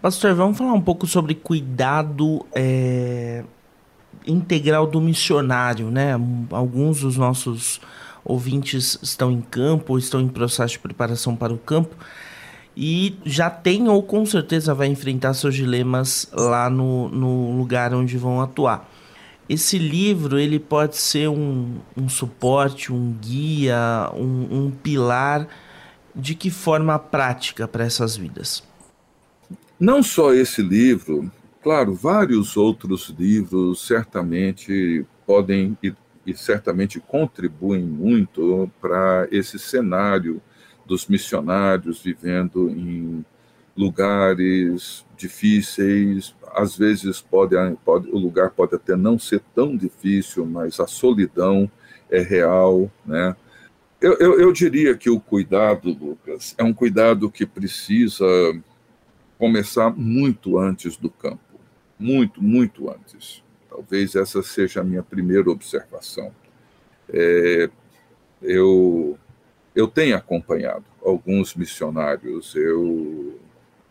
Pastor, 0.00 0.34
vamos 0.34 0.56
falar 0.56 0.72
um 0.72 0.80
pouco 0.80 1.06
sobre 1.06 1.34
cuidado 1.34 2.46
é, 2.54 3.44
integral 4.26 4.86
do 4.86 5.00
missionário, 5.00 5.90
né? 5.90 6.12
Alguns 6.50 7.00
dos 7.00 7.16
nossos 7.16 7.80
ouvintes 8.24 8.98
estão 9.02 9.30
em 9.30 9.40
campo, 9.40 9.98
estão 9.98 10.20
em 10.20 10.28
processo 10.28 10.74
de 10.74 10.78
preparação 10.78 11.36
para 11.36 11.52
o 11.52 11.58
campo. 11.58 11.94
e 12.76 13.16
já 13.24 13.48
tem 13.48 13.88
ou 13.88 14.02
com 14.02 14.26
certeza 14.26 14.74
vai 14.74 14.88
enfrentar 14.88 15.32
seus 15.34 15.54
dilemas 15.54 16.28
lá 16.32 16.68
no, 16.68 17.08
no 17.08 17.56
lugar 17.56 17.94
onde 17.94 18.16
vão 18.18 18.40
atuar. 18.40 18.90
Esse 19.48 19.78
livro 19.78 20.38
ele 20.38 20.58
pode 20.58 20.96
ser 20.96 21.28
um, 21.28 21.76
um 21.96 22.08
suporte, 22.08 22.92
um 22.92 23.12
guia, 23.12 24.10
um, 24.14 24.64
um 24.64 24.70
pilar 24.70 25.46
de 26.14 26.34
que 26.34 26.50
forma 26.50 26.98
prática 26.98 27.68
para 27.68 27.84
essas 27.84 28.16
vidas? 28.16 28.62
Não 29.78 30.02
só 30.02 30.32
esse 30.32 30.62
livro, 30.62 31.30
claro, 31.64 31.94
vários 31.94 32.58
outros 32.58 33.08
livros 33.18 33.86
certamente 33.86 35.06
podem 35.26 35.76
e, 35.82 35.94
e 36.26 36.36
certamente 36.36 37.00
contribuem 37.00 37.82
muito 37.82 38.70
para 38.82 39.26
esse 39.32 39.58
cenário 39.58 40.42
dos 40.84 41.06
missionários 41.06 42.02
vivendo 42.02 42.68
em 42.68 43.24
lugares 43.74 45.06
difíceis, 45.16 46.34
às 46.54 46.76
vezes 46.76 47.22
pode, 47.22 47.56
pode, 47.82 48.10
o 48.10 48.18
lugar 48.18 48.50
pode 48.50 48.74
até 48.74 48.94
não 48.94 49.18
ser 49.18 49.40
tão 49.54 49.74
difícil, 49.74 50.44
mas 50.44 50.78
a 50.78 50.86
solidão 50.86 51.68
é 52.10 52.20
real, 52.20 52.90
né? 53.06 53.34
Eu, 54.02 54.18
eu, 54.18 54.38
eu 54.38 54.52
diria 54.52 54.94
que 54.94 55.08
o 55.08 55.18
cuidado, 55.18 55.88
Lucas, 55.88 56.54
é 56.58 56.62
um 56.62 56.74
cuidado 56.74 57.30
que 57.30 57.46
precisa 57.46 58.26
começar 59.38 59.90
muito 59.90 60.58
antes 60.58 60.96
do 60.96 61.10
campo, 61.10 61.40
muito, 61.98 62.42
muito 62.42 62.90
antes. 62.90 63.42
Talvez 63.68 64.14
essa 64.14 64.42
seja 64.42 64.80
a 64.80 64.84
minha 64.84 65.02
primeira 65.02 65.50
observação. 65.50 66.32
É, 67.08 67.68
eu 68.42 69.18
eu 69.74 69.88
tenho 69.88 70.16
acompanhado 70.16 70.84
alguns 71.04 71.56
missionários, 71.56 72.54
eu 72.54 73.40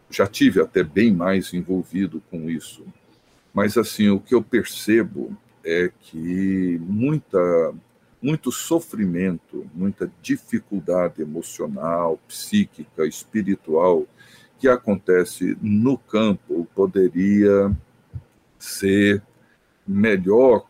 já 0.09 0.25
tive 0.25 0.61
até 0.61 0.81
bem 0.81 1.13
mais 1.13 1.53
envolvido 1.53 2.23
com 2.31 2.49
isso, 2.49 2.85
mas 3.53 3.77
assim 3.77 4.09
o 4.09 4.19
que 4.19 4.33
eu 4.33 4.41
percebo 4.41 5.35
é 5.63 5.91
que 5.99 6.79
muita 6.81 7.73
muito 8.21 8.53
sofrimento, 8.53 9.69
muita 9.75 10.09
dificuldade 10.21 11.21
emocional, 11.21 12.17
psíquica, 12.25 13.05
espiritual 13.05 14.07
que 14.57 14.69
acontece 14.69 15.57
no 15.61 15.97
campo 15.97 16.65
poderia 16.73 17.69
ser 18.63 19.21
melhor 19.85 20.65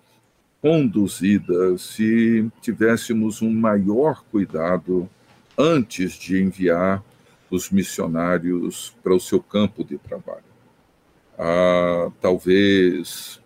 conduzida 0.61 1.77
se 1.77 2.49
tivéssemos 2.59 3.41
um 3.41 3.53
maior 3.53 4.23
cuidado 4.31 5.07
antes 5.57 6.13
de 6.13 6.41
enviar 6.41 7.03
os 7.51 7.69
missionários 7.69 8.95
para 9.03 9.13
o 9.13 9.19
seu 9.19 9.39
campo 9.39 9.83
de 9.83 9.97
trabalho. 9.99 10.43
Ah, 11.37 12.11
talvez 12.19 13.39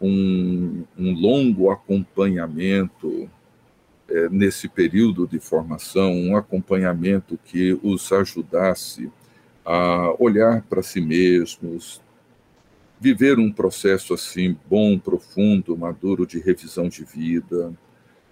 um, 0.00 0.84
um, 0.98 1.12
longo 1.14 1.70
acompanhamento 1.70 3.30
é, 4.08 4.28
nesse 4.30 4.68
período 4.68 5.28
de 5.28 5.38
formação, 5.38 6.12
um 6.12 6.36
acompanhamento 6.36 7.38
que 7.44 7.78
os 7.82 8.10
ajudasse 8.10 9.12
a 9.64 10.12
olhar 10.18 10.62
para 10.62 10.82
si 10.82 11.00
mesmos, 11.00 12.00
viver 13.02 13.36
um 13.36 13.50
processo 13.50 14.14
assim 14.14 14.56
bom, 14.70 14.96
profundo, 14.96 15.76
maduro 15.76 16.24
de 16.24 16.38
revisão 16.38 16.88
de 16.88 17.04
vida, 17.04 17.72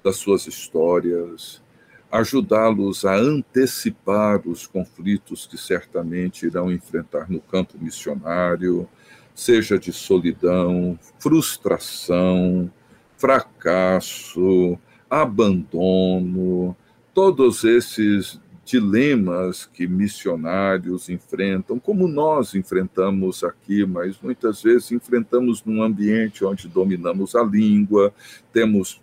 das 0.03 0.15
suas 0.15 0.47
histórias, 0.47 1.61
ajudá-los 2.09 3.05
a 3.05 3.17
antecipar 3.17 4.41
os 4.47 4.69
conflitos 4.69 5.45
que 5.45 5.59
certamente 5.59 6.47
irão 6.47 6.71
enfrentar 6.71 7.29
no 7.29 7.41
campo 7.41 7.77
missionário, 7.81 8.89
seja 9.35 9.77
de 9.77 9.93
solidão, 9.93 10.97
frustração, 11.19 12.71
fracasso, 13.19 14.79
abandono, 15.11 16.77
todos 17.13 17.65
esses 17.65 18.41
dilemas 18.71 19.67
que 19.67 19.89
missionários 19.89 21.09
enfrentam, 21.09 21.77
como 21.77 22.07
nós 22.07 22.55
enfrentamos 22.55 23.43
aqui, 23.43 23.85
mas 23.85 24.21
muitas 24.23 24.63
vezes 24.63 24.93
enfrentamos 24.93 25.65
num 25.65 25.83
ambiente 25.83 26.45
onde 26.45 26.69
dominamos 26.69 27.35
a 27.35 27.43
língua, 27.43 28.15
temos 28.53 29.01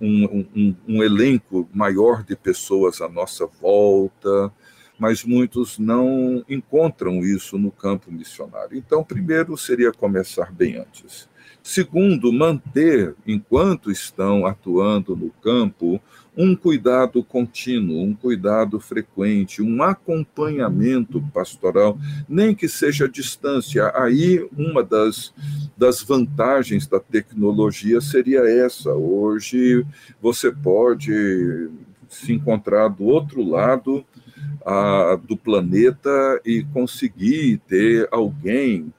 um, 0.00 0.46
um, 0.54 0.76
um 0.86 1.02
elenco 1.02 1.68
maior 1.74 2.22
de 2.22 2.36
pessoas 2.36 3.00
à 3.00 3.08
nossa 3.08 3.44
volta, 3.60 4.52
mas 4.96 5.24
muitos 5.24 5.80
não 5.80 6.44
encontram 6.48 7.24
isso 7.24 7.58
no 7.58 7.72
campo 7.72 8.12
missionário. 8.12 8.78
Então, 8.78 9.02
primeiro 9.02 9.56
seria 9.56 9.92
começar 9.92 10.52
bem 10.52 10.76
antes. 10.76 11.28
Segundo, 11.66 12.32
manter, 12.32 13.16
enquanto 13.26 13.90
estão 13.90 14.46
atuando 14.46 15.16
no 15.16 15.30
campo, 15.42 16.00
um 16.36 16.54
cuidado 16.54 17.24
contínuo, 17.24 18.04
um 18.04 18.14
cuidado 18.14 18.78
frequente, 18.78 19.60
um 19.60 19.82
acompanhamento 19.82 21.20
pastoral, 21.34 21.98
nem 22.28 22.54
que 22.54 22.68
seja 22.68 23.06
à 23.06 23.08
distância. 23.08 23.90
Aí, 23.96 24.48
uma 24.56 24.80
das, 24.84 25.34
das 25.76 26.00
vantagens 26.00 26.86
da 26.86 27.00
tecnologia 27.00 28.00
seria 28.00 28.48
essa. 28.48 28.92
Hoje, 28.94 29.84
você 30.22 30.52
pode 30.52 31.68
se 32.08 32.32
encontrar 32.32 32.86
do 32.86 33.06
outro 33.06 33.42
lado 33.42 34.06
a, 34.64 35.18
do 35.26 35.36
planeta 35.36 36.40
e 36.44 36.62
conseguir 36.72 37.60
ter 37.66 38.08
alguém 38.12 38.92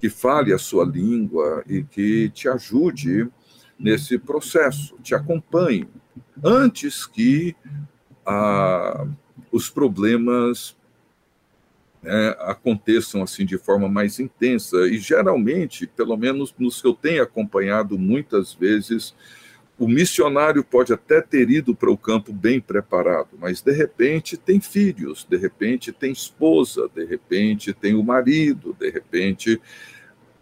que 0.00 0.08
fale 0.08 0.52
a 0.52 0.58
sua 0.58 0.84
língua 0.84 1.62
e 1.68 1.82
que 1.82 2.30
te 2.30 2.48
ajude 2.48 3.28
nesse 3.78 4.18
processo, 4.18 4.96
te 5.02 5.14
acompanhe, 5.14 5.86
antes 6.42 7.06
que 7.06 7.54
ah, 8.26 9.06
os 9.52 9.68
problemas 9.68 10.76
né, 12.02 12.34
aconteçam 12.40 13.22
assim 13.22 13.44
de 13.44 13.58
forma 13.58 13.88
mais 13.88 14.18
intensa. 14.18 14.76
E 14.88 14.98
geralmente, 14.98 15.86
pelo 15.86 16.16
menos 16.16 16.54
nos 16.58 16.80
que 16.80 16.88
eu 16.88 16.94
tenho 16.94 17.22
acompanhado 17.22 17.98
muitas 17.98 18.54
vezes, 18.54 19.14
o 19.80 19.88
missionário 19.88 20.62
pode 20.62 20.92
até 20.92 21.22
ter 21.22 21.48
ido 21.48 21.74
para 21.74 21.90
o 21.90 21.96
campo 21.96 22.34
bem 22.34 22.60
preparado, 22.60 23.30
mas 23.38 23.62
de 23.62 23.72
repente 23.72 24.36
tem 24.36 24.60
filhos, 24.60 25.26
de 25.26 25.38
repente 25.38 25.90
tem 25.90 26.12
esposa, 26.12 26.86
de 26.94 27.02
repente 27.06 27.72
tem 27.72 27.94
o 27.94 28.02
marido, 28.02 28.76
de 28.78 28.90
repente 28.90 29.58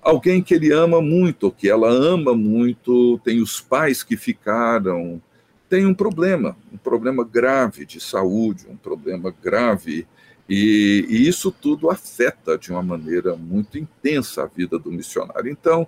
alguém 0.02 0.42
que 0.42 0.54
ele 0.54 0.72
ama 0.72 1.00
muito, 1.00 1.52
que 1.52 1.70
ela 1.70 1.88
ama 1.88 2.34
muito, 2.34 3.20
tem 3.22 3.40
os 3.40 3.60
pais 3.60 4.02
que 4.02 4.16
ficaram, 4.16 5.22
tem 5.68 5.86
um 5.86 5.94
problema, 5.94 6.56
um 6.72 6.76
problema 6.76 7.22
grave 7.22 7.86
de 7.86 8.00
saúde, 8.00 8.66
um 8.68 8.76
problema 8.76 9.32
grave, 9.40 10.04
e, 10.48 11.06
e 11.08 11.28
isso 11.28 11.52
tudo 11.52 11.88
afeta 11.88 12.58
de 12.58 12.72
uma 12.72 12.82
maneira 12.82 13.36
muito 13.36 13.78
intensa 13.78 14.42
a 14.42 14.46
vida 14.46 14.80
do 14.80 14.90
missionário. 14.90 15.48
Então, 15.48 15.86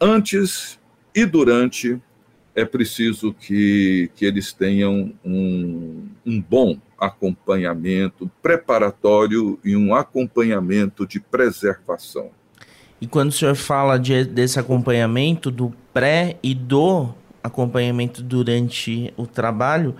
antes 0.00 0.78
e 1.12 1.26
durante 1.26 2.00
é 2.58 2.64
preciso 2.64 3.32
que, 3.32 4.10
que 4.16 4.24
eles 4.24 4.52
tenham 4.52 5.12
um, 5.24 6.08
um 6.26 6.40
bom 6.40 6.76
acompanhamento 6.98 8.28
preparatório 8.42 9.60
e 9.64 9.76
um 9.76 9.94
acompanhamento 9.94 11.06
de 11.06 11.20
preservação. 11.20 12.30
E 13.00 13.06
quando 13.06 13.28
o 13.28 13.32
senhor 13.32 13.54
fala 13.54 13.96
de, 13.96 14.24
desse 14.24 14.58
acompanhamento, 14.58 15.52
do 15.52 15.72
pré 15.94 16.36
e 16.42 16.52
do 16.52 17.14
acompanhamento 17.44 18.24
durante 18.24 19.14
o 19.16 19.24
trabalho, 19.24 19.94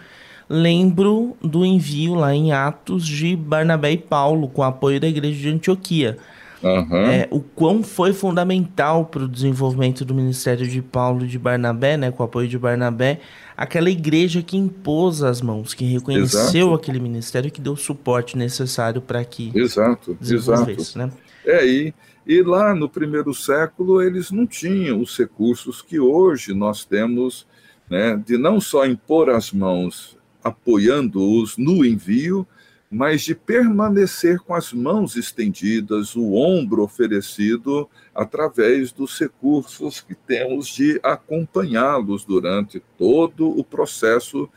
lembro 0.49 1.37
do 1.41 1.65
envio 1.65 2.15
lá 2.15 2.35
em 2.35 2.51
Atos 2.51 3.07
de 3.07 3.37
Barnabé 3.37 3.93
e 3.93 3.99
Paulo, 3.99 4.49
com 4.49 4.65
apoio 4.65 4.99
da 4.99 5.07
igreja 5.07 5.41
de 5.41 5.49
Antioquia. 5.49 6.19
Uhum. 6.63 6.97
É, 6.97 7.29
o 7.31 7.41
quão 7.41 7.83
foi 7.83 8.13
fundamental 8.13 9.05
para 9.05 9.23
o 9.23 9.29
desenvolvimento 9.29 10.05
do 10.05 10.13
ministério 10.13 10.67
de 10.67 10.83
Paulo 10.83 11.25
e 11.25 11.29
de 11.29 11.39
Barnabé, 11.39 11.97
né, 11.97 12.11
com 12.11 12.23
o 12.23 12.27
apoio 12.27 12.49
de 12.49 12.59
Barnabé, 12.59 13.21
aquela 13.57 13.89
igreja 13.89 14.43
que 14.43 14.57
impôs 14.57 15.23
as 15.23 15.41
mãos, 15.41 15.73
que 15.73 15.85
reconheceu 15.85 16.69
exato. 16.69 16.75
aquele 16.75 16.99
ministério, 16.99 17.51
que 17.51 17.61
deu 17.61 17.75
o 17.75 17.77
suporte 17.77 18.37
necessário 18.37 19.01
para 19.01 19.25
que 19.25 19.53
exato, 19.55 20.19
exato. 20.21 20.99
Né? 20.99 21.11
É, 21.45 21.65
e, 21.65 21.95
e 22.27 22.43
lá 22.43 22.75
no 22.75 22.89
primeiro 22.89 23.33
século 23.33 24.03
eles 24.03 24.31
não 24.31 24.47
tinham 24.47 25.01
os 25.01 25.17
recursos 25.17 25.81
que 25.81 26.01
hoje 26.01 26.53
nós 26.53 26.85
temos, 26.85 27.47
né, 27.89 28.21
de 28.27 28.37
não 28.37 28.61
só 28.61 28.85
impor 28.85 29.31
as 29.31 29.53
mãos 29.53 30.19
apoiando-os 30.43 31.57
no 31.57 31.85
envio, 31.85 32.47
mas 32.91 33.23
de 33.23 33.35
permanecer 33.35 34.39
com 34.41 34.55
as 34.55 34.73
mãos 34.73 35.17
estendidas, 35.17 36.17
o 36.17 36.35
ombro 36.35 36.83
oferecido, 36.83 37.89
através 38.15 38.93
dos 38.93 39.19
recursos 39.19 40.01
que 40.01 40.15
temos 40.15 40.69
de 40.69 40.99
acompanhá-los 41.03 42.25
durante 42.25 42.83
todo 42.97 43.49
o 43.49 43.63
processo 43.63 44.49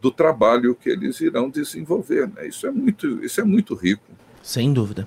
do 0.00 0.10
trabalho 0.10 0.74
que 0.74 0.88
eles 0.88 1.20
irão 1.20 1.50
desenvolver. 1.50 2.28
Né? 2.28 2.48
Isso, 2.48 2.66
é 2.66 2.70
muito, 2.70 3.24
isso 3.24 3.40
é 3.40 3.44
muito 3.44 3.74
rico. 3.74 4.04
Sem 4.42 4.72
dúvida. 4.72 5.06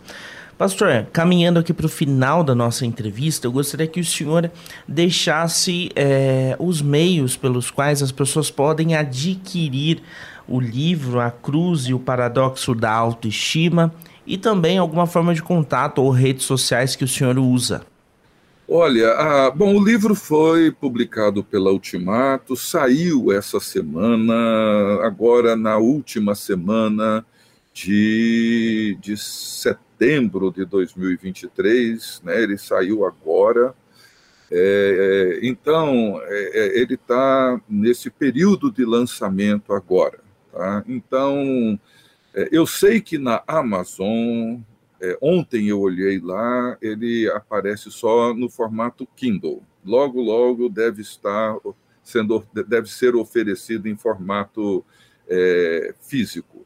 Pastor, 0.58 1.06
caminhando 1.14 1.60
aqui 1.60 1.72
para 1.72 1.86
o 1.86 1.90
final 1.90 2.44
da 2.44 2.56
nossa 2.56 2.84
entrevista, 2.84 3.46
eu 3.46 3.52
gostaria 3.52 3.86
que 3.86 4.00
o 4.00 4.04
senhor 4.04 4.52
deixasse 4.88 5.92
é, 5.96 6.56
os 6.58 6.82
meios 6.82 7.38
pelos 7.38 7.70
quais 7.70 8.02
as 8.02 8.12
pessoas 8.12 8.50
podem 8.50 8.96
adquirir 8.96 10.02
o 10.48 10.60
livro 10.60 11.20
A 11.20 11.30
Cruz 11.30 11.88
e 11.88 11.94
o 11.94 12.00
Paradoxo 12.00 12.74
da 12.74 12.92
Autoestima 12.92 13.94
e 14.26 14.38
também 14.38 14.78
alguma 14.78 15.08
forma 15.08 15.34
de 15.34 15.42
contato 15.42 16.02
ou 16.02 16.10
redes 16.10 16.46
sociais 16.46 16.96
que 16.96 17.04
o 17.04 17.08
senhor 17.08 17.38
usa. 17.40 17.86
Olha, 18.70 19.12
ah, 19.14 19.50
bom, 19.50 19.74
o 19.78 19.84
livro 19.84 20.14
foi 20.14 20.72
publicado 20.72 21.42
pela 21.42 21.72
Ultimato, 21.72 22.54
saiu 22.58 23.32
essa 23.32 23.62
semana, 23.62 24.34
agora 25.06 25.56
na 25.56 25.78
última 25.78 26.36
semana 26.36 27.26
de, 27.74 28.98
de 29.00 29.16
setembro 29.16 30.52
de 30.52 30.66
2023, 30.66 32.22
né? 32.26 32.44
Ele 32.44 32.58
saiu 32.58 33.06
agora. 33.06 33.74
É, 34.52 35.40
é 35.42 35.48
então, 35.48 36.20
é, 36.24 36.60
é 36.60 36.82
ele 36.82 36.96
está 36.96 37.62
nesse 37.70 38.10
período 38.10 38.70
de 38.70 38.84
lançamento 38.84 39.72
agora. 39.72 40.27
Tá? 40.58 40.84
Então, 40.88 41.80
é, 42.34 42.50
eu 42.52 42.66
sei 42.66 43.00
que 43.00 43.20
na 43.20 43.44
Amazon 43.46 44.58
é, 45.00 45.16
ontem 45.22 45.68
eu 45.68 45.80
olhei 45.80 46.20
lá, 46.20 46.76
ele 46.82 47.30
aparece 47.30 47.92
só 47.92 48.34
no 48.34 48.50
formato 48.50 49.08
Kindle. 49.16 49.62
Logo, 49.86 50.20
logo 50.20 50.68
deve 50.68 51.04
estar 51.04 51.56
sendo, 52.02 52.44
deve 52.68 52.90
ser 52.90 53.16
oferecido 53.16 53.88
em 53.88 53.96
formato 53.96 54.84
é, 55.30 55.94
físico. 56.02 56.66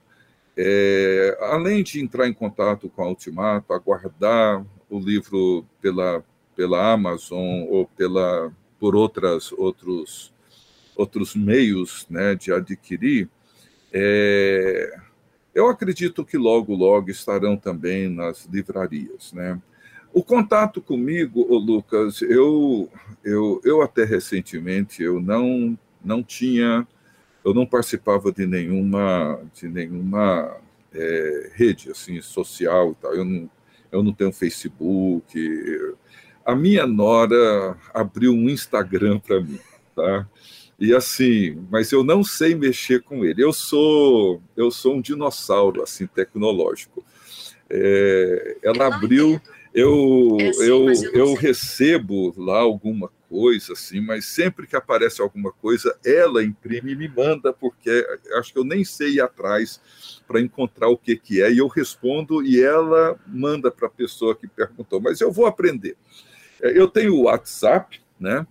É, 0.56 1.38
além 1.42 1.84
de 1.84 2.02
entrar 2.02 2.30
em 2.30 2.34
contato 2.34 2.88
com 2.88 3.04
a 3.04 3.10
Ultimato, 3.10 3.74
aguardar 3.74 4.66
o 4.90 5.00
livro 5.00 5.66
pela, 5.82 6.24
pela 6.56 6.94
Amazon 6.94 7.66
ou 7.68 7.86
pela, 7.88 8.54
por 8.80 8.96
outras, 8.96 9.52
outros, 9.52 10.34
outros 10.96 11.36
meios 11.36 12.08
né, 12.10 12.36
de 12.36 12.54
adquirir, 12.54 13.30
é, 13.94 14.98
eu 15.54 15.68
acredito 15.68 16.24
que 16.24 16.38
logo, 16.38 16.74
logo 16.74 17.10
estarão 17.10 17.58
também 17.58 18.10
nas 18.10 18.46
livrarias, 18.46 19.34
né? 19.34 19.60
O 20.14 20.24
contato 20.24 20.82
comigo, 20.82 21.42
Lucas, 21.58 22.22
eu, 22.22 22.90
eu, 23.24 23.62
eu 23.64 23.82
até 23.82 24.04
recentemente 24.04 25.02
eu 25.02 25.22
não 25.22 25.78
não 26.04 26.24
tinha, 26.24 26.86
eu 27.46 27.54
não 27.54 27.66
participava 27.66 28.32
de 28.32 28.46
nenhuma 28.46 29.40
de 29.54 29.70
nenhuma 29.70 30.58
é, 30.94 31.52
rede 31.54 31.92
assim 31.92 32.22
social, 32.22 32.96
tal. 33.02 33.14
Eu 33.14 33.24
não 33.24 33.50
eu 33.92 34.02
não 34.02 34.14
tenho 34.14 34.32
Facebook. 34.32 35.38
A 36.46 36.56
minha 36.56 36.88
nora 36.88 37.78
abriu 37.94 38.32
um 38.32 38.50
Instagram 38.50 39.20
para 39.20 39.42
mim, 39.42 39.60
tá? 39.96 40.28
E 40.82 40.96
assim, 40.96 41.64
mas 41.70 41.92
eu 41.92 42.04
não 42.04 42.24
sei 42.24 42.56
mexer 42.56 43.04
com 43.04 43.24
ele. 43.24 43.44
Eu 43.44 43.54
sou 43.54 44.42
eu 44.58 44.72
sou 44.72 44.96
um 44.96 45.02
dinossauro 45.02 45.84
assim 45.84 46.08
tecnológico. 46.08 47.06
É, 47.70 48.58
ela 48.64 48.88
abriu, 48.88 49.40
eu 49.76 50.38
é 50.40 50.50
assim, 50.50 50.64
eu 50.64 50.90
eu, 50.90 51.14
eu 51.14 51.34
recebo 51.36 52.34
lá 52.36 52.58
alguma 52.62 53.12
coisa 53.30 53.74
assim, 53.74 54.02
mas 54.02 54.26
sempre 54.26 54.66
que 54.66 54.76
aparece 54.76 55.22
alguma 55.22 55.52
coisa, 55.52 55.96
ela 56.04 56.44
imprime 56.44 56.94
e 56.94 56.96
me 56.96 57.08
manda 57.08 57.54
porque 57.54 58.04
acho 58.34 58.52
que 58.52 58.58
eu 58.58 58.66
nem 58.66 58.84
sei 58.84 59.12
ir 59.12 59.22
atrás 59.22 59.80
para 60.28 60.42
encontrar 60.42 60.88
o 60.88 60.98
que 60.98 61.16
que 61.16 61.44
é 61.44 61.52
e 61.52 61.60
eu 61.60 61.68
respondo 61.68 62.44
e 62.44 62.60
ela 62.60 63.20
manda 63.28 63.70
para 63.70 63.86
a 63.86 63.92
pessoa 63.92 64.36
que 64.36 64.48
perguntou. 64.48 65.00
Mas 65.00 65.22
eu 65.22 65.32
vou 65.32 65.46
aprender. 65.46 65.96
É, 66.60 66.76
eu 66.76 66.88
tenho 66.88 67.14
o 67.14 67.26
WhatsApp, 67.26 68.02
né? 68.20 68.48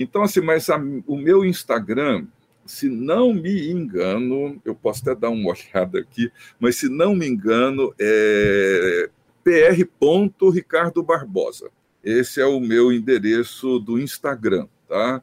Então, 0.00 0.22
assim, 0.22 0.40
mas 0.40 0.70
a, 0.70 0.78
o 1.06 1.14
meu 1.14 1.44
Instagram, 1.44 2.26
se 2.64 2.88
não 2.88 3.34
me 3.34 3.70
engano, 3.70 4.58
eu 4.64 4.74
posso 4.74 5.02
até 5.02 5.14
dar 5.14 5.28
uma 5.28 5.50
olhada 5.50 5.98
aqui, 6.00 6.32
mas 6.58 6.76
se 6.76 6.88
não 6.88 7.14
me 7.14 7.28
engano, 7.28 7.94
é 8.00 9.10
pr.ricardo 9.44 11.02
Barbosa. 11.02 11.70
Esse 12.02 12.40
é 12.40 12.46
o 12.46 12.58
meu 12.58 12.90
endereço 12.90 13.78
do 13.78 14.00
Instagram, 14.00 14.66
tá? 14.88 15.22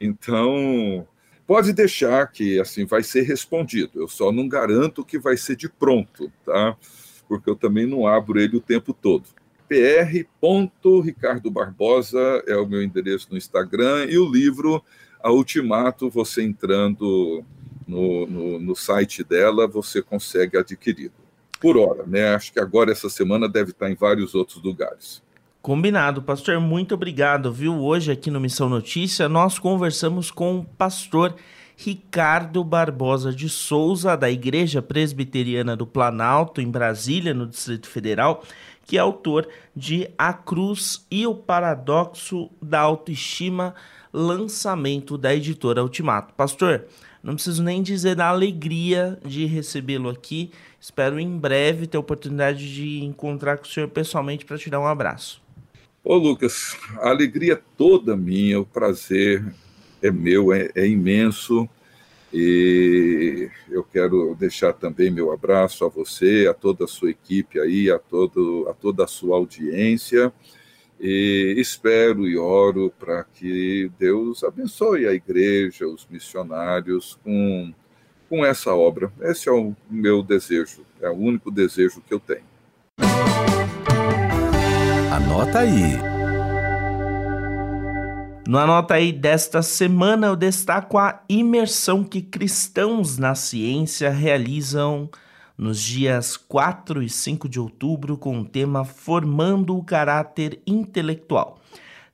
Então, 0.00 1.06
pode 1.46 1.72
deixar 1.72 2.26
que 2.26 2.58
assim 2.58 2.84
vai 2.84 3.04
ser 3.04 3.22
respondido. 3.22 4.00
Eu 4.00 4.08
só 4.08 4.32
não 4.32 4.48
garanto 4.48 5.04
que 5.04 5.20
vai 5.20 5.36
ser 5.36 5.54
de 5.54 5.68
pronto, 5.68 6.32
tá? 6.44 6.76
Porque 7.28 7.48
eu 7.48 7.54
também 7.54 7.86
não 7.86 8.08
abro 8.08 8.40
ele 8.40 8.56
o 8.56 8.60
tempo 8.60 8.92
todo 8.92 9.28
pr.ricardobarbosa 9.68 12.42
é 12.46 12.56
o 12.56 12.66
meu 12.66 12.82
endereço 12.82 13.28
no 13.30 13.36
Instagram 13.36 14.06
e 14.08 14.18
o 14.18 14.30
livro 14.30 14.82
A 15.22 15.30
Ultimato, 15.30 16.10
você 16.10 16.42
entrando 16.42 17.44
no, 17.86 18.26
no, 18.26 18.58
no 18.58 18.74
site 18.74 19.22
dela, 19.22 19.66
você 19.66 20.02
consegue 20.02 20.58
adquirir. 20.58 21.12
Por 21.60 21.76
hora, 21.76 22.04
né? 22.06 22.34
Acho 22.34 22.52
que 22.52 22.60
agora, 22.60 22.92
essa 22.92 23.08
semana, 23.08 23.48
deve 23.48 23.70
estar 23.70 23.90
em 23.90 23.94
vários 23.94 24.34
outros 24.34 24.62
lugares. 24.62 25.22
Combinado, 25.62 26.22
pastor. 26.22 26.60
Muito 26.60 26.94
obrigado, 26.94 27.52
viu? 27.52 27.74
Hoje 27.74 28.12
aqui 28.12 28.30
no 28.30 28.38
Missão 28.38 28.68
Notícia 28.68 29.28
nós 29.28 29.58
conversamos 29.58 30.30
com 30.30 30.58
o 30.58 30.64
pastor 30.64 31.34
Ricardo 31.76 32.64
Barbosa 32.64 33.32
de 33.32 33.50
Souza, 33.50 34.16
da 34.16 34.30
Igreja 34.30 34.80
Presbiteriana 34.80 35.76
do 35.76 35.86
Planalto, 35.86 36.60
em 36.60 36.70
Brasília, 36.70 37.34
no 37.34 37.46
Distrito 37.46 37.86
Federal, 37.86 38.42
que 38.86 38.96
é 38.96 39.00
autor 39.00 39.46
de 39.74 40.08
A 40.16 40.32
Cruz 40.32 41.04
e 41.10 41.26
o 41.26 41.34
Paradoxo 41.34 42.50
da 42.62 42.80
Autoestima, 42.80 43.74
lançamento 44.10 45.18
da 45.18 45.34
editora 45.34 45.82
Ultimato. 45.82 46.32
Pastor, 46.32 46.86
não 47.22 47.34
preciso 47.34 47.62
nem 47.62 47.82
dizer 47.82 48.14
da 48.14 48.28
alegria 48.28 49.18
de 49.22 49.44
recebê-lo 49.44 50.08
aqui. 50.08 50.50
Espero 50.80 51.20
em 51.20 51.36
breve 51.36 51.86
ter 51.86 51.98
a 51.98 52.00
oportunidade 52.00 52.72
de 52.72 53.04
encontrar 53.04 53.58
com 53.58 53.64
o 53.64 53.68
senhor 53.68 53.88
pessoalmente 53.88 54.46
para 54.46 54.56
te 54.56 54.70
dar 54.70 54.80
um 54.80 54.86
abraço. 54.86 55.42
Ô 56.02 56.14
Lucas, 56.14 56.76
a 57.00 57.10
alegria 57.10 57.60
toda 57.76 58.16
minha, 58.16 58.60
o 58.60 58.64
prazer 58.64 59.44
é 60.06 60.10
meu, 60.10 60.52
é, 60.52 60.70
é 60.74 60.86
imenso. 60.86 61.68
E 62.32 63.48
eu 63.70 63.82
quero 63.82 64.36
deixar 64.38 64.72
também 64.72 65.10
meu 65.10 65.32
abraço 65.32 65.84
a 65.84 65.88
você, 65.88 66.46
a 66.50 66.54
toda 66.54 66.84
a 66.84 66.88
sua 66.88 67.10
equipe 67.10 67.58
aí, 67.60 67.90
a, 67.90 67.98
todo, 67.98 68.66
a 68.68 68.74
toda 68.74 69.04
a 69.04 69.06
sua 69.06 69.36
audiência. 69.36 70.32
E 71.00 71.54
espero 71.58 72.26
e 72.26 72.36
oro 72.36 72.92
para 72.98 73.22
que 73.24 73.90
Deus 73.98 74.42
abençoe 74.42 75.06
a 75.06 75.12
igreja, 75.12 75.86
os 75.86 76.06
missionários 76.10 77.18
com, 77.22 77.72
com 78.28 78.44
essa 78.44 78.74
obra. 78.74 79.12
Esse 79.20 79.48
é 79.48 79.52
o 79.52 79.74
meu 79.90 80.22
desejo, 80.22 80.84
é 81.00 81.08
o 81.08 81.14
único 81.14 81.50
desejo 81.50 82.02
que 82.06 82.12
eu 82.12 82.20
tenho. 82.20 82.44
Anota 85.12 85.60
aí. 85.60 86.15
No 88.46 88.58
Anota 88.58 88.94
aí 88.94 89.12
desta 89.12 89.60
semana 89.60 90.28
eu 90.28 90.36
destaco 90.36 90.98
a 90.98 91.20
imersão 91.28 92.04
que 92.04 92.22
cristãos 92.22 93.18
na 93.18 93.34
ciência 93.34 94.08
realizam 94.08 95.10
nos 95.58 95.82
dias 95.82 96.36
4 96.36 97.02
e 97.02 97.08
5 97.08 97.48
de 97.48 97.58
outubro 97.58 98.16
com 98.16 98.38
o 98.38 98.44
tema 98.44 98.84
Formando 98.84 99.76
o 99.76 99.82
Caráter 99.82 100.60
Intelectual. 100.64 101.58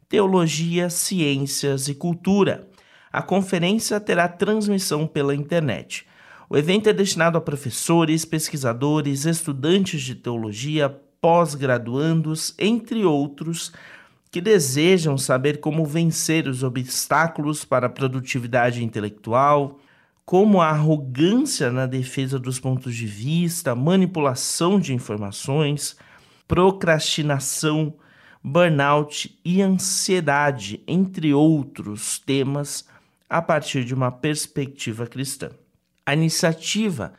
Teologia, 0.09 0.88
Ciências 0.88 1.88
e 1.88 1.95
Cultura. 1.95 2.66
A 3.12 3.21
conferência 3.21 4.01
terá 4.01 4.27
transmissão 4.27 5.07
pela 5.07 5.35
internet. 5.35 6.07
O 6.49 6.57
evento 6.57 6.88
é 6.88 6.95
destinado 6.95 7.37
a 7.37 7.42
professores, 7.42 8.25
pesquisadores, 8.25 9.27
estudantes 9.27 10.01
de 10.01 10.14
teologia, 10.14 10.99
pós-graduandos, 11.21 12.55
entre 12.59 13.05
outros, 13.05 13.71
que 14.33 14.40
desejam 14.40 15.18
saber 15.18 15.61
como 15.61 15.85
vencer 15.85 16.49
os 16.49 16.62
obstáculos 16.62 17.66
para 17.66 17.87
a 17.87 17.90
produtividade 17.90 18.83
intelectual, 18.83 19.79
como 20.25 20.62
a 20.62 20.68
arrogância 20.68 21.71
na 21.71 21.85
defesa 21.85 22.38
dos 22.38 22.59
pontos 22.59 22.97
de 22.97 23.05
vista, 23.05 23.75
manipulação 23.75 24.81
de 24.81 24.95
informações, 24.95 25.99
procrastinação, 26.49 27.92
burnout 28.42 29.38
e 29.45 29.61
ansiedade, 29.61 30.83
entre 30.88 31.35
outros 31.35 32.18
temas, 32.18 32.88
a 33.29 33.42
partir 33.42 33.85
de 33.85 33.92
uma 33.92 34.11
perspectiva 34.11 35.07
cristã. 35.07 35.51
A 36.07 36.14
iniciativa 36.14 37.12